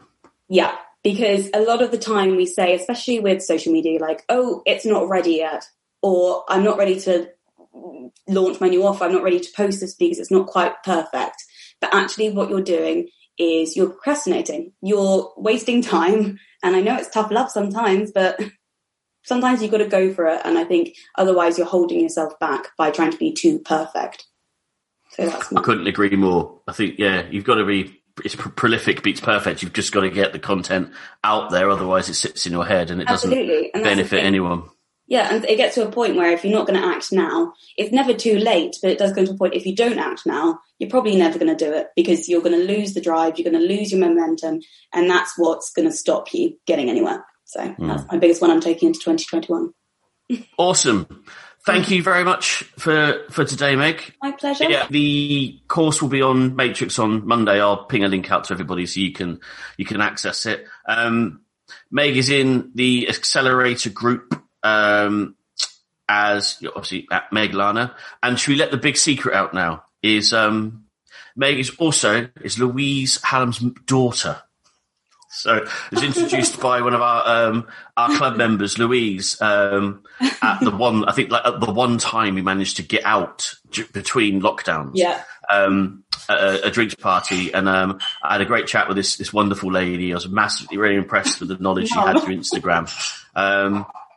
yeah, 0.47 0.75
because 1.03 1.49
a 1.53 1.59
lot 1.59 1.81
of 1.81 1.91
the 1.91 1.97
time 1.97 2.37
we 2.37 2.45
say 2.45 2.73
especially 2.73 3.19
with 3.19 3.41
social 3.41 3.73
media 3.73 3.99
like 3.99 4.23
oh 4.29 4.61
it's 4.65 4.85
not 4.85 5.09
ready 5.09 5.33
yet 5.47 5.65
or 6.01 6.45
I'm 6.47 6.63
not 6.63 6.77
ready 6.77 6.97
to 7.01 7.27
launch 8.29 8.61
my 8.61 8.69
new 8.69 8.85
offer 8.85 9.03
I'm 9.03 9.11
not 9.11 9.23
ready 9.23 9.41
to 9.41 9.51
post 9.57 9.81
this 9.81 9.93
because 9.93 10.19
it's 10.19 10.31
not 10.31 10.47
quite 10.47 10.83
perfect. 10.85 11.43
But 11.81 11.93
actually 11.93 12.29
what 12.29 12.49
you're 12.49 12.61
doing 12.61 13.09
is 13.39 13.75
you're 13.75 13.89
procrastinating. 13.89 14.73
You're 14.81 15.33
wasting 15.37 15.81
time 15.97 16.39
and 16.61 16.75
I 16.75 16.81
know 16.81 16.97
it's 16.97 17.09
tough 17.09 17.31
love 17.31 17.49
sometimes 17.49 18.11
but 18.11 18.39
sometimes 19.23 19.61
you've 19.61 19.71
got 19.71 19.77
to 19.77 19.87
go 19.87 20.13
for 20.13 20.27
it. 20.27 20.41
And 20.43 20.57
I 20.57 20.65
think 20.65 20.95
otherwise 21.15 21.57
you're 21.57 21.67
holding 21.67 22.01
yourself 22.01 22.37
back 22.39 22.75
by 22.77 22.91
trying 22.91 23.11
to 23.11 23.17
be 23.17 23.31
too 23.31 23.59
perfect. 23.59 24.25
So 25.11 25.25
that's 25.25 25.53
I 25.53 25.61
couldn't 25.61 25.87
agree 25.87 26.15
more. 26.15 26.59
I 26.67 26.73
think, 26.73 26.99
yeah, 26.99 27.25
you've 27.29 27.43
got 27.43 27.55
to 27.55 27.65
be, 27.65 28.01
it's 28.23 28.35
pr- 28.35 28.49
prolific 28.49 29.01
beats 29.01 29.21
perfect. 29.21 29.63
You've 29.63 29.73
just 29.73 29.91
got 29.91 30.01
to 30.01 30.09
get 30.09 30.33
the 30.33 30.39
content 30.39 30.91
out 31.23 31.51
there. 31.51 31.69
Otherwise 31.69 32.09
it 32.09 32.15
sits 32.15 32.45
in 32.45 32.51
your 32.51 32.65
head 32.65 32.91
and 32.91 33.01
it 33.01 33.07
doesn't 33.07 33.31
absolutely. 33.31 33.71
And 33.73 33.83
that's 33.85 33.89
the 33.89 33.95
benefit 33.95 34.23
anyone. 34.23 34.69
Yeah, 35.09 35.33
and 35.33 35.43
it 35.45 35.57
gets 35.57 35.73
to 35.75 35.87
a 35.87 35.91
point 35.91 36.15
where 36.15 36.31
if 36.31 36.45
you're 36.45 36.53
not 36.53 36.67
going 36.67 36.79
to 36.79 36.87
act 36.87 37.11
now, 37.11 37.53
it's 37.75 37.91
never 37.91 38.13
too 38.13 38.37
late, 38.37 38.77
but 38.79 38.91
it 38.91 38.99
does 38.99 39.11
go 39.11 39.25
to 39.25 39.31
a 39.31 39.37
point 39.37 39.55
if 39.55 39.65
you 39.65 39.75
don't 39.75 39.97
act 39.97 40.21
now, 40.27 40.59
you're 40.77 40.89
probably 40.89 41.15
never 41.15 41.39
going 41.39 41.55
to 41.55 41.65
do 41.65 41.73
it 41.73 41.87
because 41.95 42.29
you're 42.29 42.43
going 42.43 42.57
to 42.57 42.71
lose 42.71 42.93
the 42.93 43.01
drive, 43.01 43.37
you're 43.37 43.51
going 43.51 43.59
to 43.59 43.67
lose 43.67 43.91
your 43.91 43.99
momentum, 43.99 44.61
and 44.93 45.09
that's 45.09 45.33
what's 45.35 45.71
going 45.71 45.89
to 45.89 45.93
stop 45.93 46.31
you 46.31 46.55
getting 46.67 46.91
anywhere. 46.91 47.25
So 47.45 47.59
mm. 47.59 47.87
that's 47.87 48.09
my 48.11 48.19
biggest 48.19 48.39
one 48.39 48.51
I'm 48.51 48.61
taking 48.61 48.87
into 48.87 48.99
2021. 48.99 49.73
Awesome. 50.59 51.23
Thank 51.65 51.89
you 51.89 52.03
very 52.03 52.23
much 52.23 52.63
for, 52.77 53.23
for 53.31 53.43
today, 53.43 53.75
Meg. 53.75 54.13
My 54.21 54.31
pleasure. 54.31 54.69
Yeah, 54.69 54.85
the 54.91 55.59
course 55.67 56.03
will 56.03 56.09
be 56.09 56.21
on 56.21 56.55
Matrix 56.55 56.99
on 56.99 57.27
Monday. 57.27 57.59
I'll 57.59 57.85
ping 57.85 58.03
a 58.03 58.07
link 58.07 58.31
out 58.31 58.43
to 58.45 58.53
everybody 58.53 58.85
so 58.85 58.99
you 58.99 59.11
can 59.11 59.39
you 59.75 59.85
can 59.85 60.01
access 60.01 60.45
it. 60.45 60.65
Um, 60.87 61.41
Meg 61.89 62.15
is 62.15 62.29
in 62.29 62.71
the 62.75 63.09
accelerator 63.09 63.89
group 63.89 64.39
um, 64.63 65.35
as 66.07 66.57
you 66.59 66.67
know, 66.67 66.73
obviously 66.75 67.07
at 67.11 67.31
Meg 67.31 67.53
Lana, 67.53 67.95
and 68.21 68.39
should 68.39 68.51
we 68.51 68.57
let 68.57 68.71
the 68.71 68.77
big 68.77 68.97
secret 68.97 69.35
out 69.35 69.53
now? 69.53 69.83
Is 70.01 70.33
um, 70.33 70.85
Meg 71.35 71.59
is 71.59 71.69
also 71.77 72.27
is 72.41 72.59
Louise 72.59 73.21
Hallam's 73.23 73.59
daughter. 73.85 74.41
So 75.31 75.57
it 75.57 75.69
was 75.91 76.03
introduced 76.03 76.59
by 76.61 76.81
one 76.81 76.93
of 76.93 77.01
our 77.01 77.49
um, 77.49 77.67
our 77.95 78.15
club 78.17 78.35
members, 78.35 78.79
Louise, 78.79 79.39
um, 79.41 80.03
at 80.41 80.59
the 80.61 80.71
one 80.71 81.05
I 81.05 81.11
think 81.11 81.29
like 81.29 81.45
at 81.45 81.59
the 81.59 81.71
one 81.71 81.97
time 81.97 82.35
we 82.35 82.41
managed 82.41 82.77
to 82.77 82.83
get 82.83 83.05
out 83.05 83.53
j- 83.69 83.85
between 83.93 84.41
lockdowns. 84.41 84.91
Yeah. 84.95 85.23
Um, 85.51 86.03
a, 86.27 86.59
a, 86.65 86.71
drinks 86.71 86.93
party, 86.93 87.51
and 87.53 87.67
um, 87.67 87.99
I 88.21 88.33
had 88.33 88.41
a 88.41 88.45
great 88.45 88.67
chat 88.67 88.87
with 88.87 88.97
this 88.97 89.17
this 89.17 89.33
wonderful 89.33 89.71
lady. 89.71 90.11
I 90.11 90.15
was 90.15 90.29
massively 90.29 90.77
really 90.77 90.95
impressed 90.95 91.39
with 91.39 91.49
the 91.49 91.57
knowledge 91.57 91.87
she 91.87 91.95
had 91.95 92.19
through 92.19 92.37
Instagram. 92.37 92.87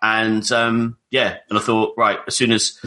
And 0.02 0.50
um, 0.50 0.98
yeah, 1.10 1.36
and 1.48 1.58
I 1.58 1.62
thought, 1.62 1.94
right, 1.96 2.18
as 2.26 2.36
soon 2.36 2.50
as 2.52 2.78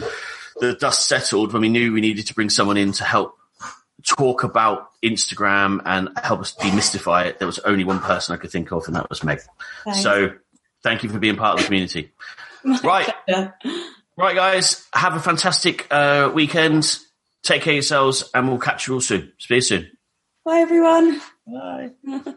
the 0.60 0.74
dust 0.74 1.08
settled, 1.08 1.52
when 1.52 1.62
we 1.62 1.68
knew 1.70 1.92
we 1.92 2.02
needed 2.02 2.26
to 2.26 2.34
bring 2.34 2.50
someone 2.50 2.76
in 2.76 2.92
to 2.92 3.04
help 3.04 3.36
talk 4.06 4.44
about 4.44 4.90
Instagram 5.02 5.80
and 5.84 6.10
help 6.22 6.40
us 6.40 6.54
demystify 6.54 7.26
it, 7.26 7.38
there 7.38 7.46
was 7.46 7.58
only 7.60 7.84
one 7.84 8.00
person 8.00 8.34
I 8.34 8.38
could 8.38 8.50
think 8.50 8.70
of, 8.70 8.86
and 8.86 8.94
that 8.96 9.08
was 9.08 9.24
Meg. 9.24 9.40
Thanks. 9.84 10.02
So 10.02 10.34
thank 10.82 11.02
you 11.02 11.08
for 11.08 11.18
being 11.18 11.36
part 11.36 11.54
of 11.54 11.60
the 11.60 11.66
community. 11.66 12.12
right. 12.84 13.10
Right, 14.18 14.34
guys, 14.34 14.86
have 14.94 15.14
a 15.14 15.20
fantastic 15.20 15.86
uh, 15.90 16.30
weekend. 16.34 16.98
Take 17.42 17.60
care 17.60 17.72
of 17.72 17.76
yourselves, 17.76 18.30
and 18.34 18.48
we'll 18.48 18.58
catch 18.58 18.88
you 18.88 18.94
all 18.94 19.02
soon. 19.02 19.30
See 19.38 19.56
you 19.56 19.60
soon. 19.60 19.90
Bye, 20.42 20.60
everyone. 20.60 21.20
Bye. 21.46 21.90